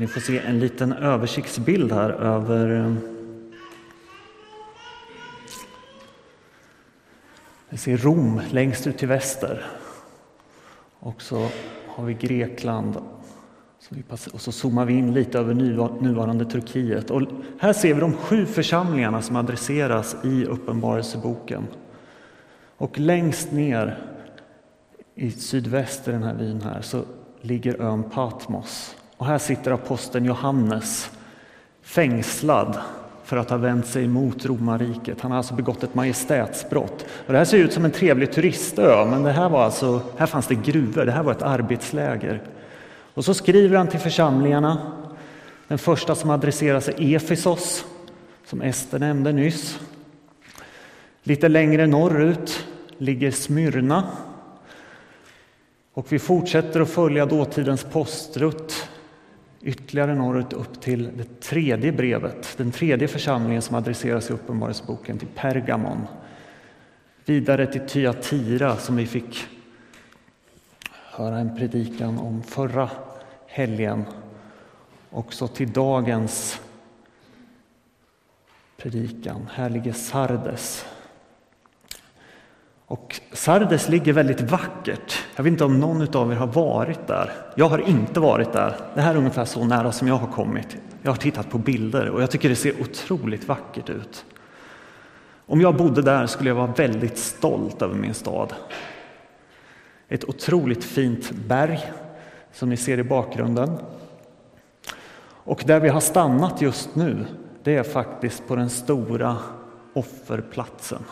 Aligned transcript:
Ni 0.00 0.06
får 0.06 0.20
se 0.20 0.38
en 0.38 0.58
liten 0.58 0.92
översiktsbild 0.92 1.92
här 1.92 2.10
över 2.10 2.80
eh, 2.80 2.92
Vi 7.68 7.76
ser 7.76 7.96
Rom 7.96 8.40
längst 8.50 8.86
ut 8.86 8.98
till 8.98 9.08
väster. 9.08 9.64
Och 10.98 11.22
så 11.22 11.48
har 11.86 12.04
vi 12.04 12.14
Grekland. 12.14 12.96
Och 14.32 14.40
så 14.40 14.52
zoomar 14.52 14.84
vi 14.84 14.94
in 14.94 15.14
lite 15.14 15.38
över 15.38 15.54
nuvarande 16.02 16.44
Turkiet. 16.44 17.10
Och 17.10 17.22
här 17.58 17.72
ser 17.72 17.94
vi 17.94 18.00
de 18.00 18.12
sju 18.12 18.46
församlingarna 18.46 19.22
som 19.22 19.36
adresseras 19.36 20.16
i 20.24 20.44
Uppenbarelseboken. 20.44 21.66
Och 22.76 22.98
längst 22.98 23.52
ner 23.52 23.98
i 25.14 25.30
sydväst 25.30 26.08
i 26.08 26.10
den 26.10 26.22
här 26.22 26.34
vyn 26.34 26.60
här 26.60 26.82
så 26.82 27.04
ligger 27.40 27.80
ön 27.80 28.02
Patmos. 28.10 28.96
Och 29.16 29.26
här 29.26 29.38
sitter 29.38 29.70
aposteln 29.70 30.24
Johannes 30.24 31.10
fängslad 31.82 32.78
för 33.24 33.36
att 33.36 33.50
ha 33.50 33.56
vänt 33.56 33.86
sig 33.86 34.08
mot 34.08 34.46
romarriket. 34.46 35.20
Han 35.20 35.30
har 35.30 35.38
alltså 35.38 35.54
begått 35.54 35.82
ett 35.82 35.94
majestätsbrott. 35.94 37.06
Och 37.26 37.32
det 37.32 37.38
här 37.38 37.44
ser 37.44 37.58
ut 37.58 37.72
som 37.72 37.84
en 37.84 37.90
trevlig 37.90 38.32
turistö, 38.32 39.04
men 39.04 39.22
det 39.22 39.32
här, 39.32 39.48
var 39.48 39.64
alltså, 39.64 40.00
här 40.16 40.26
fanns 40.26 40.46
det 40.46 40.54
gruvor, 40.54 41.04
det 41.04 41.12
här 41.12 41.22
var 41.22 41.32
ett 41.32 41.42
arbetsläger. 41.42 42.42
Och 43.14 43.24
så 43.24 43.34
skriver 43.34 43.76
han 43.76 43.88
till 43.88 44.00
församlingarna. 44.00 44.92
Den 45.68 45.78
första 45.78 46.14
som 46.14 46.30
adresseras 46.30 46.88
är 46.88 47.16
Efesos, 47.16 47.84
som 48.46 48.62
Ester 48.62 48.98
nämnde 48.98 49.32
nyss. 49.32 49.78
Lite 51.22 51.48
längre 51.48 51.86
norrut 51.86 52.66
ligger 52.98 53.30
Smyrna. 53.30 54.04
Och 55.94 56.12
vi 56.12 56.18
fortsätter 56.18 56.80
att 56.80 56.90
följa 56.90 57.26
dåtidens 57.26 57.84
postrutt 57.84 58.85
ytterligare 59.62 60.14
norrut 60.14 60.52
upp 60.52 60.80
till 60.80 61.10
det 61.16 61.40
tredje 61.40 61.92
brevet, 61.92 62.54
den 62.56 62.72
tredje 62.72 63.08
församlingen 63.08 63.62
som 63.62 63.76
adresseras 63.76 64.30
i 64.30 64.32
Uppenbarelseboken, 64.32 65.18
till 65.18 65.28
Pergamon. 65.34 66.06
Vidare 67.24 67.66
till 67.66 67.88
Thyatira 67.88 68.76
som 68.76 68.96
vi 68.96 69.06
fick 69.06 69.46
höra 70.90 71.38
en 71.38 71.56
predikan 71.56 72.18
om 72.18 72.42
förra 72.42 72.90
helgen. 73.46 74.04
Också 75.10 75.48
till 75.48 75.72
dagens 75.72 76.60
predikan. 78.76 79.48
Här 79.52 79.70
ligger 79.70 79.92
Sardes 79.92 80.86
och 82.86 83.20
Sardes 83.32 83.88
ligger 83.88 84.12
väldigt 84.12 84.40
vackert. 84.40 85.18
Jag 85.36 85.44
vet 85.44 85.50
inte 85.50 85.64
om 85.64 85.80
någon 85.80 86.16
av 86.16 86.32
er 86.32 86.36
har 86.36 86.46
varit 86.46 87.06
där. 87.06 87.32
Jag 87.54 87.68
har 87.68 87.78
inte 87.78 88.20
varit 88.20 88.52
där. 88.52 88.76
Det 88.94 89.00
här 89.00 89.14
är 89.14 89.18
ungefär 89.18 89.44
så 89.44 89.64
nära 89.64 89.92
som 89.92 90.08
jag 90.08 90.14
har 90.14 90.32
kommit. 90.32 90.76
Jag 91.02 91.10
har 91.10 91.16
tittat 91.16 91.50
på 91.50 91.58
bilder 91.58 92.08
och 92.08 92.22
jag 92.22 92.30
tycker 92.30 92.48
det 92.48 92.56
ser 92.56 92.80
otroligt 92.80 93.48
vackert 93.48 93.90
ut. 93.90 94.24
Om 95.46 95.60
jag 95.60 95.76
bodde 95.76 96.02
där 96.02 96.26
skulle 96.26 96.50
jag 96.50 96.54
vara 96.54 96.72
väldigt 96.72 97.18
stolt 97.18 97.82
över 97.82 97.94
min 97.94 98.14
stad. 98.14 98.54
Ett 100.08 100.24
otroligt 100.24 100.84
fint 100.84 101.30
berg 101.30 101.92
som 102.52 102.68
ni 102.68 102.76
ser 102.76 102.98
i 102.98 103.04
bakgrunden. 103.04 103.78
Och 105.46 105.62
där 105.66 105.80
vi 105.80 105.88
har 105.88 106.00
stannat 106.00 106.62
just 106.62 106.94
nu, 106.94 107.26
det 107.62 107.76
är 107.76 107.82
faktiskt 107.82 108.48
på 108.48 108.56
den 108.56 108.70
stora 108.70 109.36
offerplatsen. 109.92 111.02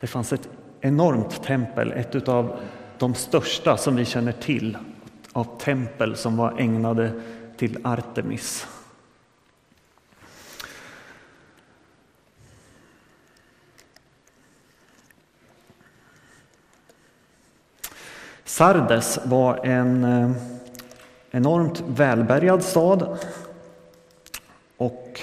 Det 0.00 0.06
fanns 0.06 0.32
ett 0.32 0.48
enormt 0.80 1.42
tempel, 1.42 1.92
ett 1.92 2.28
av 2.28 2.60
de 2.98 3.14
största 3.14 3.76
som 3.76 3.96
vi 3.96 4.04
känner 4.04 4.32
till 4.32 4.78
av 5.32 5.58
tempel 5.58 6.16
som 6.16 6.36
var 6.36 6.60
ägnade 6.60 7.12
till 7.56 7.78
Artemis. 7.84 8.66
Sardes 18.44 19.18
var 19.24 19.66
en 19.66 20.04
eh, 20.04 20.30
enormt 21.30 21.80
välbärgad 21.86 22.62
stad 22.64 23.18
och 24.76 25.20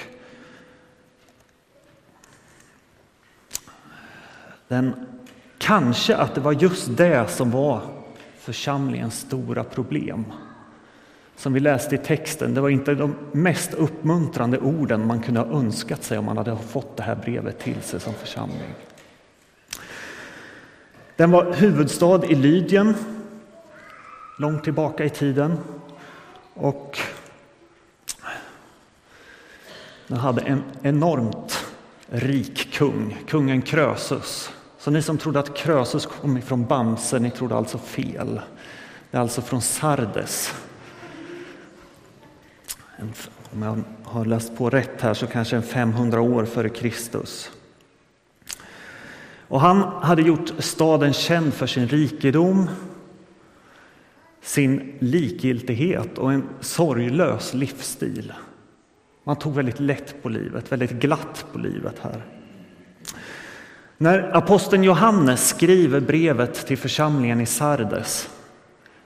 Den, 4.74 4.94
kanske 5.58 6.16
att 6.16 6.36
det 6.36 6.42
var 6.42 6.52
just 6.52 6.98
det 6.98 7.28
som 7.30 7.52
var 7.52 7.82
församlingens 8.40 9.20
stora 9.20 9.64
problem. 9.64 10.26
Som 11.36 11.54
vi 11.54 11.60
läste 11.60 11.96
i 11.96 11.98
texten, 11.98 12.54
det 12.54 12.62
var 12.62 12.70
inte 12.70 12.96
de 12.96 13.16
mest 13.32 13.74
uppmuntrande 13.74 14.60
orden 14.60 15.08
man 15.08 15.22
kunde 15.22 15.40
ha 15.40 15.48
önskat 15.48 16.04
sig 16.04 16.18
om 16.18 16.26
man 16.26 16.38
hade 16.38 16.58
fått 16.58 16.98
det 16.98 17.04
här 17.04 17.16
brevet 17.16 17.60
till 17.60 17.82
sig 17.82 18.00
som 18.00 18.14
församling. 18.14 18.74
Den 21.16 21.32
var 21.32 21.54
huvudstad 21.54 22.26
i 22.26 22.36
Lydien, 22.36 22.96
långt 24.40 24.64
tillbaka 24.64 25.06
i 25.06 25.10
tiden. 25.10 25.58
Och 26.54 26.98
den 30.08 30.18
hade 30.18 30.42
en 30.42 30.64
enormt 30.82 31.66
rik 32.14 32.74
kung, 32.74 33.18
kungen 33.28 33.62
Krösus. 33.62 34.52
Så 34.84 34.92
ni 34.92 35.02
som 35.02 35.18
trodde 35.18 35.40
att 35.40 35.58
Krösus 35.58 36.06
kom 36.06 36.38
ifrån 36.38 36.66
Bamse, 36.66 37.20
ni 37.20 37.32
trodde 37.32 37.56
alltså 37.56 37.78
fel. 37.78 38.42
Det 39.12 39.18
är 39.18 39.22
alltså 39.22 39.42
från 39.42 39.62
Sardes. 39.62 40.54
Om 43.52 43.62
jag 43.62 43.84
har 44.04 44.26
läst 44.26 44.58
på 44.58 44.70
rätt 44.70 45.02
här 45.02 45.14
så 45.14 45.28
kanske 45.28 45.56
en 45.56 45.64
500 45.64 46.22
år 46.22 46.46
före 46.46 46.70
Kristus. 46.70 47.52
Och 49.48 49.62
han 49.62 49.84
hade 49.84 50.22
gjort 50.22 50.54
staden 50.60 51.14
känd 51.14 51.54
för 51.54 51.68
sin 51.68 51.88
rikedom, 51.88 52.70
sin 54.42 54.98
likgiltighet 55.00 56.18
och 56.18 56.34
en 56.34 56.50
sorglös 56.60 57.54
livsstil. 57.54 58.34
Man 59.24 59.36
tog 59.36 59.54
väldigt 59.54 59.80
lätt 59.80 60.24
på 60.24 60.30
livet, 60.30 60.72
väldigt 60.72 60.92
glatt 60.92 61.46
på 61.54 61.60
livet 61.60 62.00
här. 62.02 62.33
När 63.98 64.38
aposteln 64.38 64.84
Johannes 64.84 65.48
skriver 65.48 66.00
brevet 66.00 66.68
till 66.68 66.78
församlingen 66.78 67.42
i 67.42 67.46
Sardes 67.46 68.30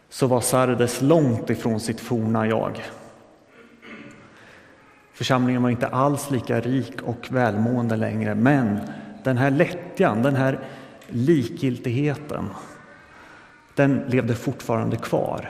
så 0.09 0.27
var 0.27 0.41
Sardes 0.41 1.01
långt 1.01 1.49
ifrån 1.49 1.79
sitt 1.79 1.99
forna 1.99 2.47
jag. 2.47 2.83
Församlingen 5.13 5.63
var 5.63 5.69
inte 5.69 5.87
alls 5.87 6.31
lika 6.31 6.59
rik 6.59 7.01
och 7.01 7.27
välmående 7.29 7.95
längre, 7.95 8.35
men 8.35 8.79
den 9.23 9.37
här 9.37 9.51
lättjan, 9.51 10.23
den 10.23 10.35
här 10.35 10.59
likgiltigheten, 11.07 12.49
den 13.75 14.03
levde 14.07 14.35
fortfarande 14.35 14.97
kvar. 14.97 15.49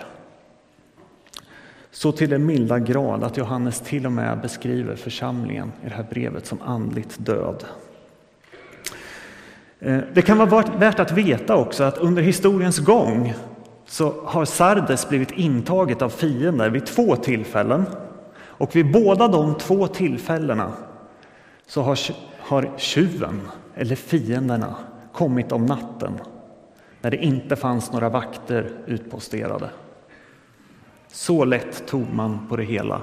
Så 1.92 2.12
till 2.12 2.30
den 2.30 2.46
milda 2.46 2.80
grad 2.80 3.24
att 3.24 3.38
Johannes 3.38 3.80
till 3.80 4.06
och 4.06 4.12
med 4.12 4.42
beskriver 4.42 4.96
församlingen 4.96 5.72
i 5.84 5.90
det 5.90 5.96
här 5.96 6.08
brevet 6.10 6.46
som 6.46 6.62
andligt 6.62 7.18
död. 7.18 7.66
Eh, 9.80 10.00
det 10.14 10.22
kan 10.22 10.38
vara 10.38 10.64
värt 10.78 11.00
att 11.00 11.12
veta 11.12 11.56
också 11.56 11.84
att 11.84 11.98
under 11.98 12.22
historiens 12.22 12.80
gång 12.80 13.34
så 13.86 14.14
har 14.26 14.46
Sardes 14.46 15.10
blivit 15.10 15.32
intaget 15.32 16.02
av 16.02 16.10
fiender 16.10 16.70
vid 16.70 16.86
två 16.86 17.16
tillfällen. 17.16 17.86
Och 18.38 18.76
vid 18.76 18.92
båda 18.92 19.28
de 19.28 19.56
två 19.56 19.88
tillfällena 19.88 20.74
så 21.68 21.82
har, 21.82 22.00
har 22.40 22.72
tjuven, 22.78 23.42
eller 23.76 23.96
fienderna, 23.96 24.76
kommit 25.14 25.52
om 25.52 25.66
natten 25.66 26.14
när 27.02 27.12
det 27.12 27.18
inte 27.18 27.56
fanns 27.56 27.92
några 27.92 28.10
vakter 28.10 28.72
utposterade. 28.86 29.70
Så 31.08 31.46
lätt 31.46 31.88
tog 31.88 32.14
man 32.14 32.48
på 32.50 32.56
det 32.56 32.64
hela. 32.64 33.02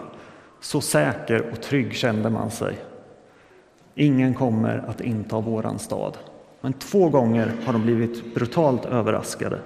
Så 0.60 0.80
säker 0.80 1.50
och 1.52 1.62
trygg 1.62 1.94
kände 1.94 2.30
man 2.30 2.50
sig. 2.50 2.76
Ingen 3.94 4.34
kommer 4.34 4.84
att 4.88 5.00
inta 5.00 5.40
våran 5.40 5.78
stad. 5.78 6.18
Men 6.64 6.72
två 6.72 7.08
gånger 7.08 7.54
har 7.64 7.72
de 7.72 7.82
blivit 7.82 8.34
brutalt 8.34 8.84
överraskade. 8.84 9.60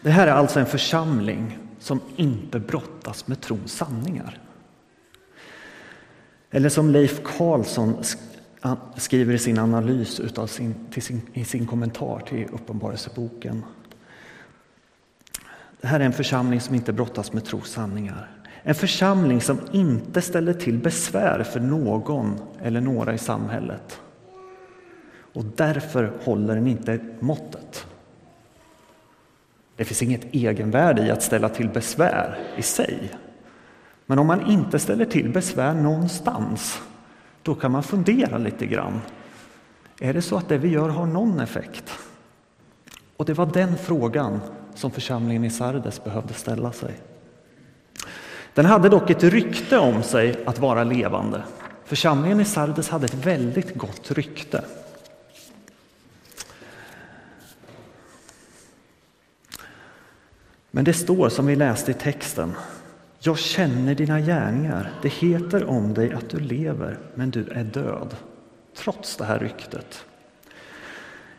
Det 0.00 0.10
här 0.10 0.26
är 0.26 0.32
alltså 0.32 0.60
en 0.60 0.66
församling 0.66 1.58
som 1.78 2.00
inte 2.16 2.60
brottas 2.60 3.26
med 3.26 3.40
trons 3.40 3.72
sanningar. 3.72 4.38
Eller 6.50 6.68
som 6.68 6.90
Leif 6.90 7.22
Karlsson 7.24 8.04
skriver 8.96 9.34
i 9.34 9.38
sin 9.38 9.58
analys 9.58 10.20
utav 10.20 10.46
sin, 10.46 10.74
sin, 10.90 11.22
i 11.32 11.44
sin 11.44 11.66
kommentar 11.66 12.20
till 12.28 12.48
Uppenbarelseboken. 12.52 13.64
Det 15.80 15.88
här 15.88 16.00
är 16.00 16.04
en 16.04 16.12
församling 16.12 16.60
som 16.60 16.74
inte 16.74 16.92
brottas 16.92 17.32
med 17.32 17.44
trons 17.44 17.68
sanningar. 17.68 18.39
En 18.62 18.74
församling 18.74 19.40
som 19.40 19.60
inte 19.72 20.22
ställer 20.22 20.52
till 20.52 20.78
besvär 20.78 21.42
för 21.42 21.60
någon 21.60 22.40
eller 22.62 22.80
några 22.80 23.14
i 23.14 23.18
samhället. 23.18 24.00
Och 25.34 25.44
därför 25.44 26.12
håller 26.24 26.54
den 26.54 26.66
inte 26.66 26.98
måttet. 27.20 27.86
Det 29.76 29.84
finns 29.84 30.02
inget 30.02 30.34
egenvärde 30.34 31.06
i 31.06 31.10
att 31.10 31.22
ställa 31.22 31.48
till 31.48 31.68
besvär 31.68 32.38
i 32.56 32.62
sig. 32.62 33.10
Men 34.06 34.18
om 34.18 34.26
man 34.26 34.50
inte 34.50 34.78
ställer 34.78 35.04
till 35.04 35.32
besvär 35.32 35.74
någonstans, 35.74 36.82
då 37.42 37.54
kan 37.54 37.72
man 37.72 37.82
fundera 37.82 38.38
lite 38.38 38.66
grann. 38.66 39.00
Är 40.00 40.14
det 40.14 40.22
så 40.22 40.36
att 40.36 40.48
det 40.48 40.58
vi 40.58 40.68
gör 40.68 40.88
har 40.88 41.06
någon 41.06 41.40
effekt? 41.40 41.92
Och 43.16 43.24
det 43.24 43.34
var 43.34 43.46
den 43.46 43.76
frågan 43.76 44.40
som 44.74 44.90
församlingen 44.90 45.44
i 45.44 45.50
Sardes 45.50 46.04
behövde 46.04 46.34
ställa 46.34 46.72
sig. 46.72 46.94
Den 48.54 48.66
hade 48.66 48.88
dock 48.88 49.10
ett 49.10 49.24
rykte 49.24 49.78
om 49.78 50.02
sig 50.02 50.44
att 50.46 50.58
vara 50.58 50.84
levande. 50.84 51.42
Församlingen 51.84 52.40
i 52.40 52.44
Sardes 52.44 52.88
hade 52.88 53.04
ett 53.04 53.26
väldigt 53.26 53.74
gott 53.74 54.10
rykte. 54.10 54.64
Men 60.70 60.84
det 60.84 60.92
står 60.92 61.28
som 61.28 61.46
vi 61.46 61.56
läste 61.56 61.90
i 61.90 61.94
texten. 61.94 62.54
Jag 63.18 63.38
känner 63.38 63.94
dina 63.94 64.20
gärningar. 64.20 64.92
Det 65.02 65.08
heter 65.08 65.64
om 65.64 65.94
dig 65.94 66.12
att 66.12 66.30
du 66.30 66.40
lever, 66.40 66.98
men 67.14 67.30
du 67.30 67.48
är 67.48 67.64
död. 67.64 68.16
Trots 68.76 69.16
det 69.16 69.24
här 69.24 69.38
ryktet. 69.38 70.04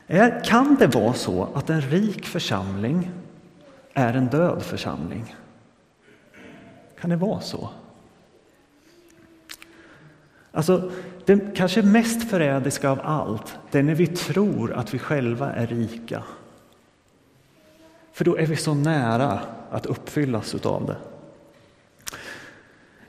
Är, 0.08 0.44
kan 0.44 0.76
det 0.76 0.88
vara 0.88 1.14
så 1.14 1.50
att 1.56 1.70
en 1.70 1.82
rik 1.82 2.26
församling 2.26 3.12
är 3.94 4.14
en 4.14 4.28
död 4.28 4.64
församling? 4.64 5.36
Kan 7.02 7.10
det 7.10 7.16
vara 7.16 7.42
så? 7.42 7.70
Alltså, 10.52 10.92
det 11.26 11.56
kanske 11.56 11.82
mest 11.82 12.30
förrädiska 12.30 12.90
av 12.90 13.00
allt, 13.04 13.58
det 13.72 13.80
är 13.80 13.84
när 13.84 13.96
vi 13.96 14.08
tror 14.08 14.74
att 14.74 14.94
vi 14.94 15.00
själva 15.00 15.54
är 15.54 15.68
rika. 15.68 16.24
För 18.14 18.26
då 18.26 18.38
är 18.38 18.46
vi 18.46 18.56
så 18.56 18.74
nära 18.74 19.40
att 19.72 19.86
uppfyllas 19.86 20.56
av 20.66 20.86
det. 20.86 20.98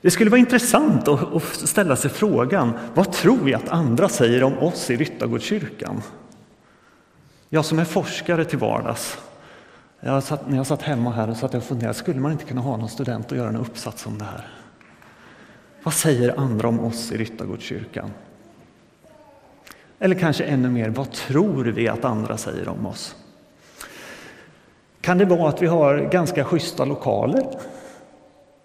Det 0.01 0.11
skulle 0.11 0.29
vara 0.29 0.39
intressant 0.39 1.07
att 1.07 1.43
ställa 1.43 1.95
sig 1.95 2.11
frågan, 2.11 2.73
vad 2.93 3.11
tror 3.11 3.37
vi 3.37 3.53
att 3.53 3.69
andra 3.69 4.09
säger 4.09 4.43
om 4.43 4.57
oss 4.57 4.89
i 4.89 4.97
Ryttargårdskyrkan? 4.97 6.01
Jag 7.49 7.65
som 7.65 7.79
är 7.79 7.85
forskare 7.85 8.45
till 8.45 8.59
vardags, 8.59 9.17
jag 10.03 10.23
satt, 10.23 10.49
när 10.49 10.57
jag 10.57 10.67
satt 10.67 10.81
hemma 10.81 11.11
här 11.11 11.29
och 11.29 11.37
satt 11.37 11.53
och 11.53 11.63
funderade, 11.63 11.93
skulle 11.93 12.19
man 12.19 12.31
inte 12.31 12.45
kunna 12.45 12.61
ha 12.61 12.77
någon 12.77 12.89
student 12.89 13.31
och 13.31 13.37
göra 13.37 13.49
en 13.49 13.55
uppsats 13.55 14.05
om 14.05 14.17
det 14.17 14.25
här? 14.25 14.47
Vad 15.83 15.93
säger 15.93 16.39
andra 16.39 16.67
om 16.67 16.79
oss 16.79 17.11
i 17.11 17.17
Ryttargårdskyrkan? 17.17 18.11
Eller 19.99 20.15
kanske 20.15 20.43
ännu 20.43 20.69
mer, 20.69 20.89
vad 20.89 21.11
tror 21.11 21.65
vi 21.65 21.87
att 21.87 22.05
andra 22.05 22.37
säger 22.37 22.67
om 22.67 22.85
oss? 22.85 23.15
Kan 25.01 25.17
det 25.17 25.25
vara 25.25 25.49
att 25.49 25.61
vi 25.61 25.67
har 25.67 25.97
ganska 25.97 26.43
schyssta 26.43 26.85
lokaler? 26.85 27.47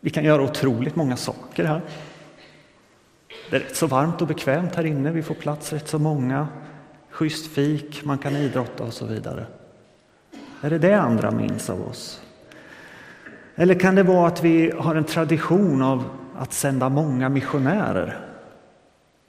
Vi 0.01 0.11
kan 0.11 0.25
göra 0.25 0.43
otroligt 0.43 0.97
många 0.97 1.17
saker 1.17 1.65
här. 1.65 1.83
Det 3.51 3.57
är 3.57 3.61
rätt 3.61 3.77
så 3.77 3.87
varmt 3.87 4.23
och 4.23 4.29
bekvämt 4.29 4.75
här 4.75 4.87
inne, 4.87 5.11
vi 5.11 5.23
får 5.23 5.35
plats 5.35 5.73
rätt 5.73 5.89
så 5.89 5.99
många. 5.99 6.49
Schysst 7.11 7.47
fik, 7.47 8.05
man 8.05 8.19
kan 8.19 8.37
idrotta 8.37 8.85
och 8.85 8.93
så 8.93 9.07
vidare. 9.07 9.47
Är 10.61 10.71
det 10.71 10.79
det 10.79 10.95
andra 10.95 11.31
minns 11.31 11.71
av 11.71 11.89
oss? 11.89 12.23
Eller 13.55 13.75
kan 13.75 13.95
det 13.95 14.03
vara 14.03 14.27
att 14.27 14.45
vi 14.45 14.73
har 14.79 14.95
en 14.95 15.05
tradition 15.05 15.83
av 15.83 16.05
att 16.37 16.53
sända 16.53 16.89
många 16.89 17.29
missionärer? 17.29 18.19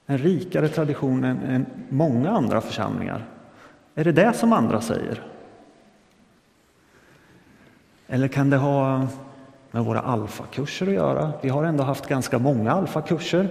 En 0.06 0.18
rikare 0.18 0.68
tradition 0.68 1.24
än, 1.24 1.42
än 1.42 1.66
många 1.88 2.30
andra 2.30 2.60
församlingar. 2.60 3.24
Är 3.94 4.04
det 4.04 4.12
det 4.12 4.32
som 4.32 4.52
andra 4.52 4.80
säger? 4.80 5.22
Eller 8.06 8.28
kan 8.28 8.50
det 8.50 8.56
ha 8.56 9.06
med 9.70 9.84
våra 9.84 10.00
alfakurser 10.00 10.86
att 10.86 10.92
göra? 10.92 11.32
Vi 11.42 11.48
har 11.48 11.64
ändå 11.64 11.84
haft 11.84 12.06
ganska 12.06 12.38
många 12.38 12.72
alfakurser. 12.72 13.48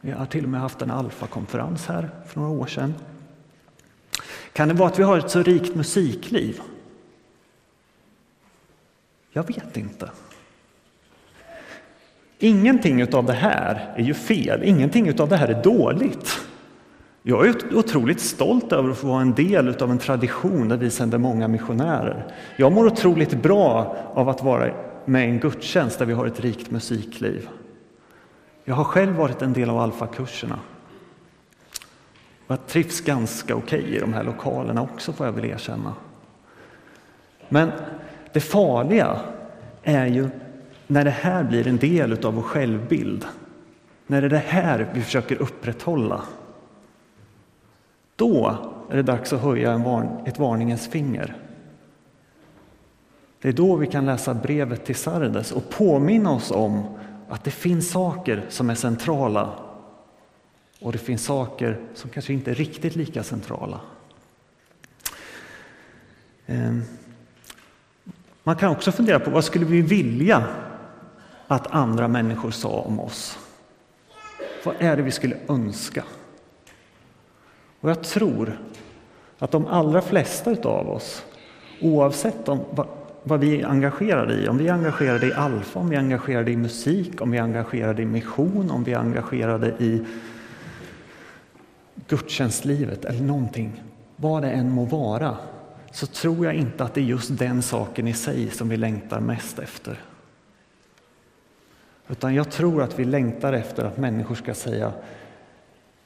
Vi 0.00 0.10
har 0.10 0.26
till 0.26 0.44
och 0.44 0.50
med 0.50 0.60
haft 0.60 0.82
en 0.82 0.90
alfakonferens 0.90 1.86
här 1.86 2.10
för 2.26 2.40
några 2.40 2.52
år 2.52 2.66
sedan. 2.66 2.94
Kan 4.52 4.68
det 4.68 4.74
vara 4.74 4.88
att 4.88 4.98
vi 4.98 5.02
har 5.02 5.18
ett 5.18 5.30
så 5.30 5.42
rikt 5.42 5.74
musikliv? 5.74 6.60
Jag 9.32 9.46
vet 9.46 9.76
inte. 9.76 10.10
Ingenting 12.38 13.14
av 13.14 13.24
det 13.24 13.32
här 13.32 13.94
är 13.96 14.02
ju 14.02 14.14
fel, 14.14 14.62
ingenting 14.64 15.20
av 15.20 15.28
det 15.28 15.36
här 15.36 15.48
är 15.48 15.62
dåligt. 15.62 16.40
Jag 17.22 17.46
är 17.46 17.76
otroligt 17.76 18.20
stolt 18.20 18.72
över 18.72 18.90
att 18.90 18.98
få 18.98 19.06
vara 19.06 19.20
en 19.20 19.34
del 19.34 19.82
av 19.82 19.90
en 19.90 19.98
tradition 19.98 20.68
där 20.68 20.76
vi 20.76 20.90
sänder 20.90 21.18
många 21.18 21.48
missionärer. 21.48 22.26
Jag 22.56 22.72
mår 22.72 22.86
otroligt 22.86 23.42
bra 23.42 23.96
av 24.14 24.28
att 24.28 24.42
vara 24.42 24.70
med 25.04 25.28
i 25.28 25.30
en 25.30 25.38
gudstjänst 25.38 25.98
där 25.98 26.06
vi 26.06 26.12
har 26.12 26.26
ett 26.26 26.40
rikt 26.40 26.70
musikliv. 26.70 27.48
Jag 28.64 28.74
har 28.74 28.84
själv 28.84 29.12
varit 29.12 29.42
en 29.42 29.52
del 29.52 29.70
av 29.70 29.78
alfakurserna. 29.78 30.58
Jag 32.50 32.66
trivs 32.66 33.00
ganska 33.00 33.54
okej 33.54 33.80
okay 33.80 33.96
i 33.96 33.98
de 33.98 34.12
här 34.12 34.24
lokalerna 34.24 34.82
också 34.82 35.12
får 35.12 35.26
jag 35.26 35.32
väl 35.32 35.44
erkänna. 35.44 35.94
Men 37.48 37.70
det 38.32 38.40
farliga 38.40 39.20
är 39.82 40.06
ju 40.06 40.28
när 40.86 41.04
det 41.04 41.10
här 41.10 41.44
blir 41.44 41.68
en 41.68 41.76
del 41.76 42.26
av 42.26 42.34
vår 42.34 42.42
självbild. 42.42 43.26
När 44.06 44.20
det 44.20 44.26
är 44.26 44.30
det 44.30 44.38
här 44.38 44.90
vi 44.94 45.02
försöker 45.02 45.42
upprätthålla. 45.42 46.22
Då 48.16 48.56
är 48.90 48.96
det 48.96 49.02
dags 49.02 49.32
att 49.32 49.40
höja 49.40 49.72
en 49.72 49.82
varn, 49.82 50.08
ett 50.26 50.38
varningens 50.38 50.88
finger. 50.88 51.36
Det 53.40 53.48
är 53.48 53.52
då 53.52 53.76
vi 53.76 53.86
kan 53.86 54.06
läsa 54.06 54.34
brevet 54.34 54.84
till 54.84 54.96
Sardes 54.96 55.52
och 55.52 55.70
påminna 55.70 56.32
oss 56.32 56.50
om 56.50 56.82
att 57.28 57.44
det 57.44 57.50
finns 57.50 57.90
saker 57.90 58.46
som 58.48 58.70
är 58.70 58.74
centrala 58.74 59.69
och 60.80 60.92
det 60.92 60.98
finns 60.98 61.24
saker 61.24 61.78
som 61.94 62.10
kanske 62.10 62.32
inte 62.32 62.50
är 62.50 62.54
riktigt 62.54 62.96
lika 62.96 63.22
centrala. 63.22 63.80
Ehm, 66.46 66.82
man 68.42 68.56
kan 68.56 68.70
också 68.70 68.92
fundera 68.92 69.20
på 69.20 69.30
vad 69.30 69.44
skulle 69.44 69.64
vi 69.64 69.82
vilja 69.82 70.44
att 71.46 71.66
andra 71.66 72.08
människor 72.08 72.50
sa 72.50 72.68
om 72.68 73.00
oss? 73.00 73.38
Vad 74.64 74.74
är 74.78 74.96
det 74.96 75.02
vi 75.02 75.10
skulle 75.10 75.36
önska? 75.48 76.04
Och 77.80 77.90
jag 77.90 78.02
tror 78.02 78.58
att 79.38 79.50
de 79.50 79.66
allra 79.66 80.02
flesta 80.02 80.50
av 80.64 80.90
oss, 80.90 81.24
oavsett 81.80 82.48
om, 82.48 82.60
vad, 82.70 82.86
vad 83.22 83.40
vi 83.40 83.60
är 83.60 83.66
engagerade 83.66 84.34
i, 84.34 84.48
om 84.48 84.58
vi 84.58 84.68
är 84.68 84.72
engagerade 84.72 85.26
i 85.26 85.32
alfa, 85.32 85.80
om 85.80 85.88
vi 85.88 85.96
är 85.96 86.00
engagerade 86.00 86.50
i 86.50 86.56
musik, 86.56 87.20
om 87.20 87.30
vi 87.30 87.38
är 87.38 87.42
engagerade 87.42 88.02
i 88.02 88.06
mission, 88.06 88.70
om 88.70 88.84
vi 88.84 88.92
är 88.92 88.98
engagerade 88.98 89.74
i 89.78 90.04
gudstjänstlivet 92.10 93.04
eller 93.04 93.22
någonting, 93.22 93.82
vad 94.16 94.42
det 94.42 94.50
än 94.50 94.70
må 94.70 94.84
vara, 94.84 95.36
så 95.92 96.06
tror 96.06 96.44
jag 96.46 96.54
inte 96.54 96.84
att 96.84 96.94
det 96.94 97.00
är 97.00 97.04
just 97.04 97.38
den 97.38 97.62
saken 97.62 98.08
i 98.08 98.12
sig 98.12 98.50
som 98.50 98.68
vi 98.68 98.76
längtar 98.76 99.20
mest 99.20 99.58
efter. 99.58 100.00
Utan 102.08 102.34
jag 102.34 102.50
tror 102.50 102.82
att 102.82 102.98
vi 102.98 103.04
längtar 103.04 103.52
efter 103.52 103.84
att 103.84 103.96
människor 103.96 104.34
ska 104.34 104.54
säga 104.54 104.92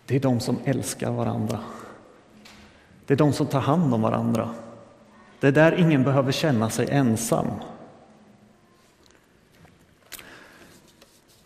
det 0.06 0.16
är 0.16 0.20
de 0.20 0.40
som 0.40 0.58
älskar 0.64 1.10
varandra. 1.10 1.60
Det 3.06 3.14
är 3.14 3.18
de 3.18 3.32
som 3.32 3.46
tar 3.46 3.60
hand 3.60 3.94
om 3.94 4.02
varandra. 4.02 4.50
Det 5.40 5.46
är 5.46 5.52
där 5.52 5.72
ingen 5.72 6.02
behöver 6.02 6.32
känna 6.32 6.70
sig 6.70 6.86
ensam. 6.90 7.46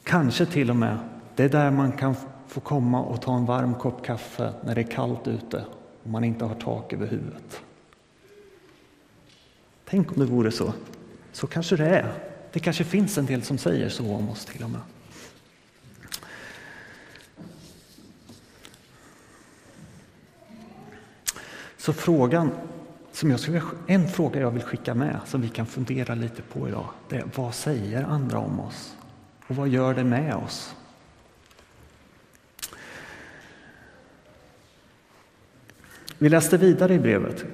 Kanske 0.02 0.46
till 0.46 0.70
och 0.70 0.76
med, 0.76 0.98
det 1.36 1.44
är 1.44 1.48
där 1.48 1.70
man 1.70 1.92
kan 1.92 2.14
få 2.48 2.60
komma 2.60 3.02
och 3.02 3.22
ta 3.22 3.36
en 3.36 3.46
varm 3.46 3.74
kopp 3.74 4.04
kaffe 4.04 4.52
när 4.64 4.74
det 4.74 4.80
är 4.80 4.90
kallt 4.90 5.28
ute 5.28 5.64
och 6.02 6.10
man 6.10 6.24
inte 6.24 6.44
har 6.44 6.54
tak 6.54 6.92
över 6.92 7.06
huvudet. 7.06 7.60
Tänk 9.84 10.12
om 10.12 10.18
det 10.18 10.26
vore 10.26 10.50
så. 10.50 10.72
Så 11.32 11.46
kanske 11.46 11.76
det 11.76 11.88
är. 11.88 12.12
Det 12.52 12.60
kanske 12.60 12.84
finns 12.84 13.18
en 13.18 13.26
del 13.26 13.42
som 13.42 13.58
säger 13.58 13.88
så 13.88 14.14
om 14.14 14.30
oss 14.30 14.44
till 14.44 14.64
och 14.64 14.70
med. 14.70 14.80
Så 21.76 21.92
frågan 21.92 22.50
som 23.12 23.30
jag 23.30 23.40
skulle, 23.40 23.62
en 23.86 24.08
fråga 24.08 24.40
jag 24.40 24.50
vill 24.50 24.62
skicka 24.62 24.94
med 24.94 25.20
som 25.26 25.40
vi 25.40 25.48
kan 25.48 25.66
fundera 25.66 26.14
lite 26.14 26.42
på 26.42 26.68
idag, 26.68 26.86
det 27.08 27.16
är 27.16 27.24
vad 27.34 27.54
säger 27.54 28.04
andra 28.04 28.38
om 28.38 28.60
oss? 28.60 28.96
Och 29.46 29.56
vad 29.56 29.68
gör 29.68 29.94
det 29.94 30.04
med 30.04 30.34
oss? 30.34 30.74
Vi 36.18 36.28
läste 36.28 36.56
vidare 36.56 36.94
i 36.94 36.98
brevet. 36.98 37.44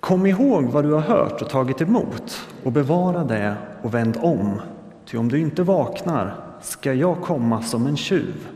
Kom 0.00 0.26
ihåg 0.26 0.64
vad 0.64 0.84
du 0.84 0.92
har 0.92 1.00
hört 1.00 1.42
och 1.42 1.48
tagit 1.48 1.80
emot 1.80 2.48
och 2.62 2.72
bevara 2.72 3.24
det 3.24 3.56
och 3.82 3.94
vänd 3.94 4.18
om. 4.22 4.60
Ty 5.06 5.18
om 5.18 5.28
du 5.28 5.38
inte 5.38 5.62
vaknar 5.62 6.34
ska 6.62 6.92
jag 6.92 7.22
komma 7.22 7.62
som 7.62 7.86
en 7.86 7.96
tjuv 7.96 8.48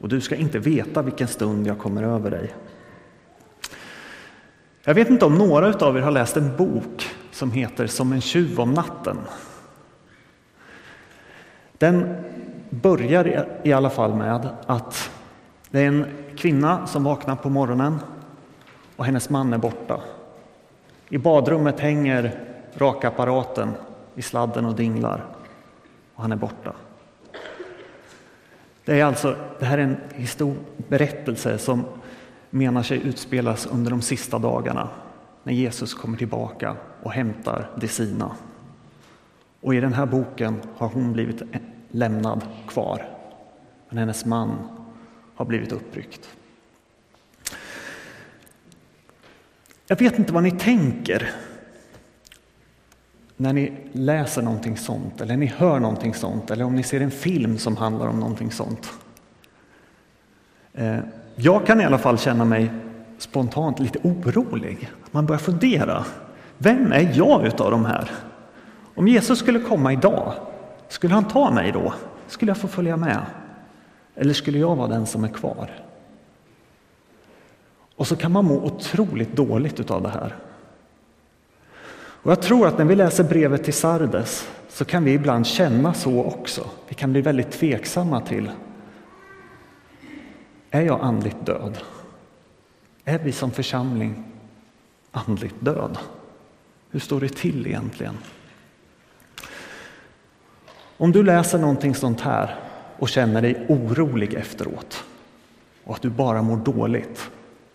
och 0.00 0.08
du 0.08 0.20
ska 0.20 0.36
inte 0.36 0.58
veta 0.58 1.02
vilken 1.02 1.28
stund 1.28 1.66
jag 1.66 1.78
kommer 1.78 2.02
över 2.02 2.30
dig. 2.30 2.54
Jag 4.84 4.94
vet 4.94 5.10
inte 5.10 5.24
om 5.24 5.34
några 5.34 5.86
av 5.86 5.96
er 5.96 6.00
har 6.00 6.10
läst 6.10 6.36
en 6.36 6.56
bok 6.56 7.10
som 7.30 7.52
heter 7.52 7.86
Som 7.86 8.12
en 8.12 8.20
tjuv 8.20 8.60
om 8.60 8.74
natten. 8.74 9.18
Den 11.78 12.14
börjar 12.70 13.46
i 13.62 13.72
alla 13.72 13.90
fall 13.90 14.14
med 14.14 14.48
att 14.66 15.10
det 15.70 15.80
är 15.80 15.86
en 15.86 16.06
kvinna 16.36 16.86
som 16.86 17.04
vaknar 17.04 17.36
på 17.36 17.50
morgonen 17.50 17.98
och 19.00 19.06
hennes 19.06 19.30
man 19.30 19.52
är 19.52 19.58
borta. 19.58 20.00
I 21.08 21.18
badrummet 21.18 21.80
hänger 21.80 22.40
rakapparaten 22.74 23.72
i 24.14 24.22
sladden 24.22 24.66
och 24.66 24.74
dinglar 24.74 25.24
och 26.14 26.22
han 26.22 26.32
är 26.32 26.36
borta. 26.36 26.72
Det, 28.84 29.00
är 29.00 29.04
alltså, 29.04 29.36
det 29.58 29.64
här 29.64 29.78
är 29.78 29.82
en 29.82 29.96
histor 30.14 30.54
berättelse 30.88 31.58
som 31.58 31.84
menar 32.50 32.82
sig 32.82 33.02
utspelas 33.06 33.66
under 33.66 33.90
de 33.90 34.02
sista 34.02 34.38
dagarna 34.38 34.88
när 35.42 35.52
Jesus 35.52 35.94
kommer 35.94 36.18
tillbaka 36.18 36.76
och 37.02 37.12
hämtar 37.12 37.70
de 37.76 37.88
sina. 37.88 38.36
Och 39.60 39.74
i 39.74 39.80
den 39.80 39.92
här 39.92 40.06
boken 40.06 40.60
har 40.76 40.88
hon 40.88 41.12
blivit 41.12 41.42
lämnad 41.90 42.42
kvar, 42.66 43.08
men 43.88 43.98
hennes 43.98 44.24
man 44.24 44.58
har 45.34 45.44
blivit 45.44 45.72
uppryckt. 45.72 46.39
Jag 49.90 49.96
vet 49.96 50.18
inte 50.18 50.32
vad 50.32 50.42
ni 50.42 50.50
tänker 50.50 51.30
när 53.36 53.52
ni 53.52 53.72
läser 53.92 54.42
någonting 54.42 54.76
sånt, 54.76 55.20
eller 55.20 55.36
ni 55.36 55.46
hör 55.46 55.80
någonting 55.80 56.14
sånt, 56.14 56.50
eller 56.50 56.64
om 56.64 56.74
ni 56.74 56.82
ser 56.82 57.00
en 57.00 57.10
film 57.10 57.58
som 57.58 57.76
handlar 57.76 58.06
om 58.06 58.20
någonting 58.20 58.50
sånt. 58.50 58.92
Eh, 60.72 60.98
jag 61.34 61.66
kan 61.66 61.80
i 61.80 61.84
alla 61.84 61.98
fall 61.98 62.18
känna 62.18 62.44
mig 62.44 62.70
spontant 63.18 63.80
lite 63.80 63.98
orolig. 64.02 64.90
Man 65.10 65.26
börjar 65.26 65.40
fundera. 65.40 66.04
Vem 66.58 66.92
är 66.92 67.12
jag 67.14 67.46
utav 67.46 67.70
de 67.70 67.84
här? 67.84 68.10
Om 68.94 69.08
Jesus 69.08 69.38
skulle 69.38 69.60
komma 69.60 69.92
idag, 69.92 70.32
skulle 70.88 71.14
han 71.14 71.28
ta 71.28 71.50
mig 71.50 71.72
då? 71.72 71.94
Skulle 72.26 72.50
jag 72.50 72.58
få 72.58 72.68
följa 72.68 72.96
med? 72.96 73.20
Eller 74.14 74.34
skulle 74.34 74.58
jag 74.58 74.76
vara 74.76 74.88
den 74.88 75.06
som 75.06 75.24
är 75.24 75.28
kvar? 75.28 75.70
Och 78.00 78.06
så 78.06 78.16
kan 78.16 78.32
man 78.32 78.44
må 78.44 78.54
otroligt 78.54 79.36
dåligt 79.36 79.80
utav 79.80 80.02
det 80.02 80.08
här. 80.08 80.36
Och 81.92 82.30
jag 82.30 82.42
tror 82.42 82.66
att 82.66 82.78
när 82.78 82.84
vi 82.84 82.96
läser 82.96 83.24
brevet 83.24 83.64
till 83.64 83.74
Sardes 83.74 84.48
så 84.68 84.84
kan 84.84 85.04
vi 85.04 85.12
ibland 85.12 85.46
känna 85.46 85.94
så 85.94 86.24
också. 86.24 86.70
Vi 86.88 86.94
kan 86.94 87.12
bli 87.12 87.20
väldigt 87.20 87.50
tveksamma 87.50 88.20
till 88.20 88.50
är 90.70 90.80
jag 90.80 91.00
andligt 91.00 91.46
död? 91.46 91.78
Är 93.04 93.18
vi 93.18 93.32
som 93.32 93.50
församling 93.50 94.24
andligt 95.10 95.56
död? 95.58 95.98
Hur 96.90 97.00
står 97.00 97.20
det 97.20 97.36
till 97.36 97.66
egentligen? 97.66 98.18
Om 100.96 101.12
du 101.12 101.22
läser 101.22 101.58
någonting 101.58 101.94
sånt 101.94 102.20
här 102.20 102.58
och 102.98 103.08
känner 103.08 103.42
dig 103.42 103.66
orolig 103.68 104.34
efteråt 104.34 105.04
och 105.84 105.94
att 105.94 106.02
du 106.02 106.10
bara 106.10 106.42
mår 106.42 106.56
dåligt, 106.56 107.30